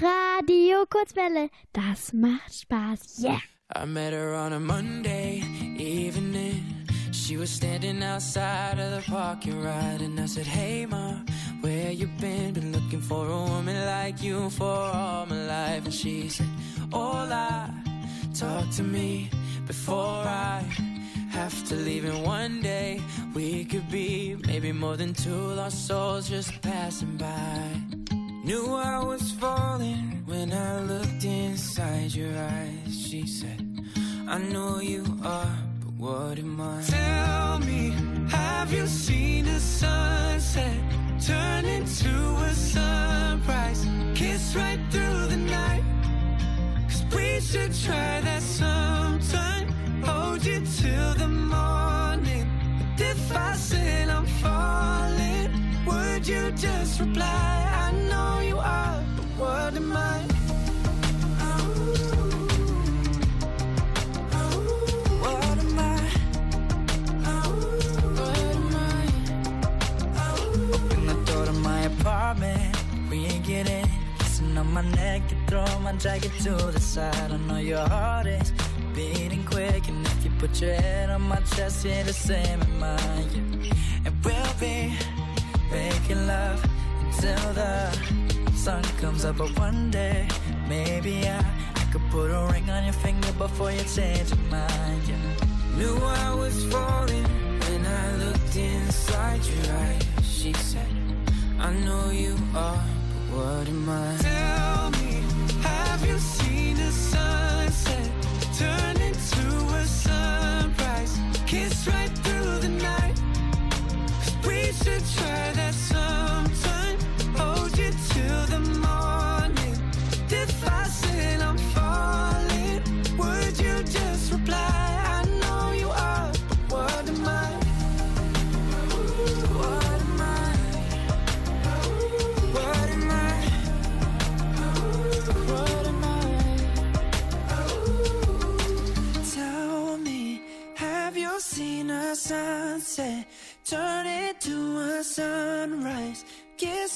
Radio 0.00 0.84
Kurzwelle, 0.90 1.48
das 1.72 2.12
macht 2.12 2.52
Spaß. 2.52 3.22
Yeah. 3.22 3.38
I 3.76 3.86
met 3.86 4.12
her 4.12 4.34
on 4.34 4.52
a 4.52 4.58
Monday 4.58 5.42
evening. 5.78 6.86
She 7.12 7.36
was 7.38 7.50
standing 7.50 8.02
outside 8.02 8.80
of 8.80 8.90
the 8.90 9.10
parking 9.10 9.62
lot, 9.62 10.00
and 10.00 10.18
I 10.18 10.26
said, 10.26 10.46
Hey, 10.46 10.86
ma, 10.86 11.14
where 11.60 11.92
you 11.92 12.08
been? 12.20 12.52
Been 12.52 12.72
looking 12.72 13.00
for 13.00 13.26
a 13.26 13.42
woman 13.48 13.86
like 13.86 14.20
you 14.20 14.50
for 14.50 14.64
all 14.64 15.24
my 15.26 15.46
life. 15.46 15.84
And 15.84 15.94
she 15.94 16.28
said, 16.28 16.48
Hola, 16.92 17.72
talk 18.34 18.68
to 18.76 18.82
me 18.82 19.30
before 19.66 20.24
I 20.26 20.64
have 21.34 21.64
to 21.68 21.74
leave. 21.74 22.04
in 22.04 22.22
one 22.22 22.60
day 22.60 23.00
we 23.34 23.64
could 23.64 23.90
be 23.90 24.36
maybe 24.46 24.70
more 24.70 24.96
than 24.96 25.12
two 25.12 25.44
lost 25.58 25.86
souls 25.88 26.28
just 26.28 26.62
passing 26.62 27.16
by. 27.16 27.60
Knew 28.44 28.66
I 28.74 29.02
was 29.02 29.32
falling 29.32 30.22
when 30.26 30.52
I 30.52 30.80
looked 30.82 31.24
inside 31.24 32.14
your 32.14 32.34
eyes. 32.36 33.06
She 33.08 33.26
said, 33.26 33.60
I 34.28 34.38
know 34.38 34.78
you 34.78 35.04
are, 35.24 35.56
but 35.80 35.94
what 36.04 36.38
am 36.38 36.60
I? 36.60 36.82
Tell 36.82 37.58
me, 37.58 37.92
have 38.28 38.72
you 38.72 38.86
seen 38.86 39.46
a 39.48 39.58
sunset 39.58 40.78
turn 41.20 41.64
into 41.64 42.14
a 42.48 42.52
sunrise? 42.54 43.84
Kiss 44.14 44.54
right 44.54 44.80
through 44.90 45.26
the 45.34 45.40
night. 45.58 45.84
Cause 46.88 47.04
we 47.12 47.40
should 47.40 47.74
try 47.84 48.20
that 48.20 48.42
sometime. 48.42 49.73
Hold 50.06 50.44
you 50.44 50.60
till 50.60 51.14
the 51.14 51.28
morning. 51.28 52.46
But 52.78 53.00
if 53.06 53.32
I 53.36 53.54
said 53.54 54.08
I'm 54.08 54.26
falling, 54.42 55.50
would 55.86 56.26
you 56.26 56.50
just 56.52 57.00
reply? 57.00 57.70
I 57.86 57.92
know 58.10 58.40
you 58.40 58.58
are, 58.58 59.04
but 59.16 59.26
what 59.38 59.74
am 59.76 59.92
I? 59.96 60.20
What 65.22 65.58
am 65.58 65.78
I? 65.78 65.98
What 68.16 68.48
am 68.56 68.76
I? 68.76 69.06
Open 70.74 71.06
the 71.06 71.14
door 71.32 71.44
to 71.46 71.52
my 71.52 71.80
apartment. 71.82 72.76
We 73.10 73.26
ain't 73.26 73.44
getting 73.46 73.86
kissing 74.18 74.58
on 74.58 74.72
my 74.72 74.82
neck, 74.82 75.22
you 75.30 75.36
throw 75.46 75.78
my 75.80 75.92
jacket 75.94 76.32
to 76.42 76.50
the 76.50 76.80
side. 76.80 77.30
I 77.30 77.36
know 77.48 77.58
your 77.58 77.86
heart 77.88 78.26
is 78.26 78.52
beating 78.94 79.44
quick, 79.44 79.88
and 79.88 80.06
if 80.06 80.24
you 80.24 80.30
put 80.38 80.60
your 80.60 80.74
head 80.74 81.10
on 81.10 81.22
my 81.22 81.40
chest, 81.56 81.84
you're 81.84 82.04
the 82.04 82.12
same 82.12 82.60
in 82.62 82.78
mine. 82.78 83.60
Yeah. 83.62 83.72
And 84.06 84.14
we'll 84.24 84.54
be 84.60 84.96
making 85.70 86.26
love 86.26 86.64
until 87.00 87.52
the 87.54 87.74
sun 88.54 88.82
comes 89.00 89.24
up. 89.24 89.36
But 89.38 89.58
one 89.58 89.90
day, 89.90 90.28
maybe 90.68 91.26
I, 91.26 91.38
I 91.74 91.84
could 91.92 92.02
put 92.10 92.30
a 92.30 92.46
ring 92.52 92.70
on 92.70 92.84
your 92.84 92.92
finger 92.92 93.32
before 93.32 93.72
you 93.72 93.82
change 93.82 94.30
your 94.30 94.44
mind. 94.50 95.02
Yeah. 95.08 95.76
Knew 95.76 95.96
I 95.96 96.34
was 96.34 96.64
falling 96.72 97.24
when 97.64 97.84
I 97.84 98.16
looked 98.24 98.56
inside 98.56 99.42
your 99.44 99.74
eyes. 99.76 100.02
She 100.22 100.52
said, 100.52 100.86
I 101.58 101.72
know 101.84 102.10
you 102.10 102.36
are, 102.54 102.84
but 103.10 103.36
what 103.36 103.68
am 103.68 103.88
I? 103.88 104.16
Tell 104.20 104.90
me, 104.90 105.03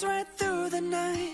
right 0.04 0.26
through 0.36 0.70
the 0.70 0.80
night. 0.80 1.32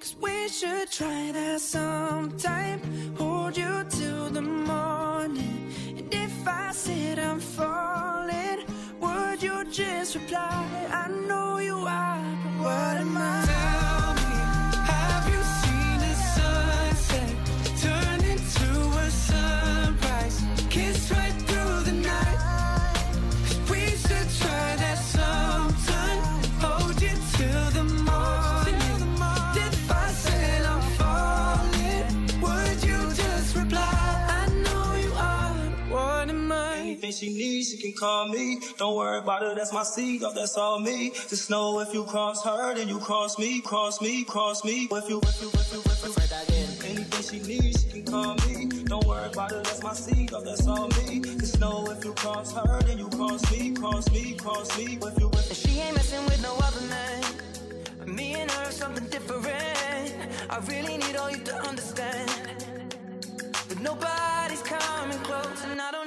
Cause 0.00 0.16
we 0.20 0.48
should 0.48 0.90
try 0.90 1.30
that 1.32 1.60
sometime. 1.60 2.80
Hold 3.16 3.56
you 3.56 3.84
till 3.88 4.28
the 4.28 4.42
morning. 4.42 5.72
And 5.96 6.12
if 6.12 6.46
I 6.46 6.72
said 6.72 7.18
I'm 7.18 7.40
falling, 7.40 8.64
would 9.00 9.42
you 9.42 9.64
just 9.70 10.14
reply? 10.14 10.88
I 10.90 11.08
know 11.08 11.58
you 11.58 11.76
are, 11.76 12.36
but 12.42 12.64
what 12.64 12.96
am 12.98 13.16
I? 13.16 13.83
She 37.24 37.32
needs, 37.32 37.70
she 37.70 37.76
can 37.78 37.92
call 37.92 38.28
me. 38.28 38.60
Don't 38.76 38.96
worry 38.96 39.18
about 39.18 39.42
it, 39.42 39.56
that's 39.56 39.72
my 39.72 39.82
seed, 39.82 40.22
oh, 40.24 40.32
that's 40.34 40.56
all 40.56 40.78
me. 40.78 41.10
Just 41.28 41.48
know 41.48 41.80
if 41.80 41.94
you 41.94 42.04
cross 42.04 42.44
her, 42.44 42.74
then 42.74 42.88
you 42.88 42.98
cross 42.98 43.38
me, 43.38 43.60
cross 43.60 44.00
me, 44.02 44.24
cross 44.24 44.64
me. 44.64 44.88
If 44.90 45.08
you, 45.08 45.20
if 45.22 45.40
you, 45.40 45.48
if 45.48 45.72
you, 45.72 45.80
if 45.80 46.04
you, 46.04 46.90
anything 46.90 47.22
she 47.22 47.46
needs, 47.46 47.82
she 47.82 48.02
can 48.02 48.04
call 48.04 48.34
me. 48.46 48.66
Don't 48.84 49.06
worry 49.06 49.30
about 49.30 49.52
it, 49.52 49.64
that's 49.64 49.82
my 49.82 49.94
seed, 49.94 50.32
oh, 50.34 50.44
that's 50.44 50.66
all 50.66 50.88
me. 50.88 51.20
Just 51.20 51.60
know 51.60 51.86
if 51.90 52.04
you 52.04 52.12
cross 52.12 52.52
her, 52.52 52.82
then 52.82 52.98
you 52.98 53.08
cross 53.08 53.50
me, 53.50 53.72
cross 53.72 54.10
me, 54.10 54.34
cross 54.34 54.76
me. 54.76 54.98
If 55.00 55.18
you, 55.18 55.30
if 55.32 55.56
she 55.56 55.80
ain't 55.80 55.96
messing 55.96 56.24
with 56.26 56.42
no 56.42 56.54
other 56.56 56.82
man. 56.88 57.24
Me 58.06 58.34
and 58.34 58.50
her, 58.50 58.70
something 58.70 59.06
different. 59.06 59.46
I 60.50 60.58
really 60.68 60.98
need 60.98 61.16
all 61.16 61.30
you 61.30 61.42
to 61.44 61.56
understand. 61.68 62.30
But 63.66 63.80
nobody's 63.80 64.62
coming 64.62 65.18
close, 65.20 65.64
and 65.64 65.80
I 65.80 65.90
don't 65.90 66.03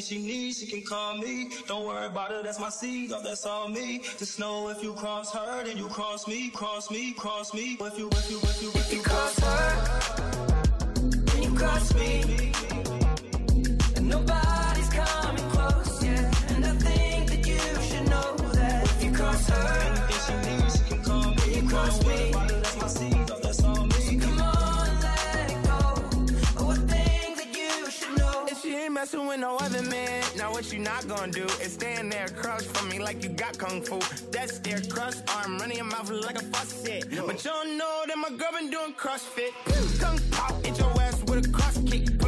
Anything 0.00 0.18
she 0.18 0.26
needs, 0.26 0.58
she 0.58 0.66
can 0.66 0.82
call 0.82 1.18
me. 1.18 1.50
Don't 1.66 1.84
worry 1.84 2.06
about 2.06 2.30
it, 2.30 2.42
that's 2.44 2.58
my 2.58 2.70
seed, 2.70 3.12
oh, 3.14 3.20
that's 3.22 3.44
all 3.44 3.68
me. 3.68 4.00
Just 4.16 4.38
know 4.38 4.70
if 4.70 4.82
you 4.82 4.94
cross 4.94 5.30
her, 5.34 5.62
then 5.62 5.76
you 5.76 5.88
cross 5.88 6.26
me, 6.26 6.48
cross 6.48 6.90
me, 6.90 7.12
cross 7.12 7.52
me. 7.52 7.76
If 7.78 7.98
you, 7.98 8.08
if 8.10 8.30
you, 8.30 8.38
if 8.38 8.62
you, 8.62 8.70
if 8.70 8.92
you 8.94 9.02
cross 9.02 9.38
her, 9.40 11.02
Then 11.26 11.42
you 11.42 11.54
cross 11.54 11.94
me. 11.94 12.52
And 13.96 14.08
nobody's 14.08 14.88
coming 14.88 15.50
close, 15.50 16.02
yeah. 16.02 16.32
And 16.48 16.64
I 16.64 16.72
think 16.76 17.30
that 17.32 17.46
you 17.46 17.58
should 17.82 18.08
know 18.08 18.36
that 18.54 18.84
if 18.84 19.04
you 19.04 19.12
cross 19.12 19.50
her, 19.50 19.80
anything 19.84 20.20
she 20.24 20.62
needs, 20.62 20.76
she 20.78 20.84
can 20.94 21.04
call 21.04 21.34
me. 21.34 21.68
cross 21.68 22.06
me. 22.06 22.59
Messing 29.00 29.26
with 29.26 29.40
no 29.40 29.56
other 29.56 29.80
man. 29.84 30.22
Now 30.36 30.52
what 30.52 30.70
you 30.70 30.78
not 30.78 31.08
gonna 31.08 31.32
do 31.32 31.44
is 31.64 31.72
stand 31.72 32.12
there 32.12 32.26
across 32.26 32.64
from 32.64 32.90
me 32.90 32.98
like 32.98 33.22
you 33.22 33.30
got 33.30 33.56
kung 33.56 33.80
fu. 33.80 33.98
That's 34.30 34.58
their 34.58 34.78
cross 34.92 35.22
arm 35.36 35.56
running 35.56 35.78
your 35.78 35.86
mouth 35.86 36.10
like 36.10 36.36
a 36.36 36.44
faucet. 36.52 37.04
But 37.26 37.42
you 37.42 37.50
don't 37.50 37.78
know 37.78 38.02
that 38.06 38.18
my 38.18 38.28
girl 38.28 38.52
been 38.52 38.68
doing 38.68 38.92
CrossFit. 38.92 39.52
Kung 40.00 40.18
pop, 40.30 40.52
hit 40.62 40.78
your 40.78 40.92
ass 41.00 41.22
with 41.22 41.46
a 41.46 41.48
cross 41.48 41.78
kick. 41.86 42.19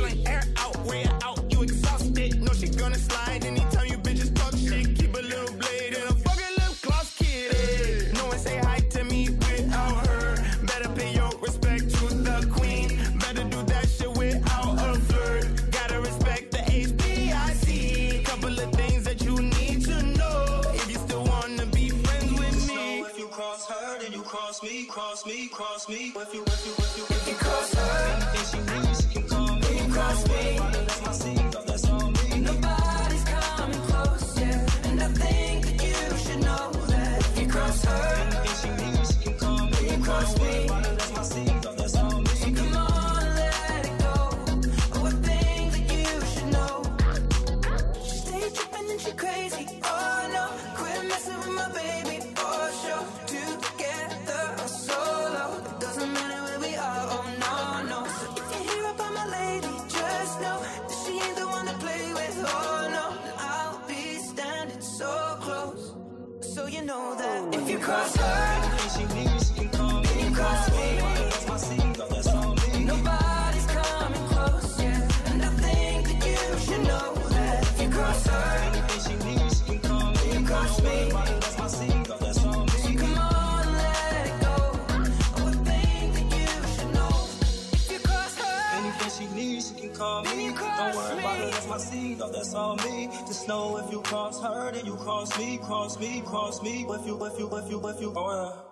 My 91.72 91.78
seed, 91.78 92.20
oh, 92.20 92.30
that's 92.30 92.52
all 92.54 92.76
me. 92.76 93.08
Just 93.26 93.48
know 93.48 93.78
if 93.78 93.90
you 93.90 94.02
cross 94.02 94.42
her, 94.42 94.70
then 94.72 94.84
you 94.84 94.94
cross 94.96 95.38
me, 95.38 95.56
cross 95.56 95.98
me, 95.98 96.20
cross 96.26 96.62
me. 96.62 96.84
If 96.86 97.06
you, 97.06 97.24
if 97.24 97.38
you, 97.38 97.48
if 97.56 97.70
you, 97.70 97.88
if 97.88 97.98
you, 97.98 98.12
oh, 98.14 98.30
yeah. 98.30 98.71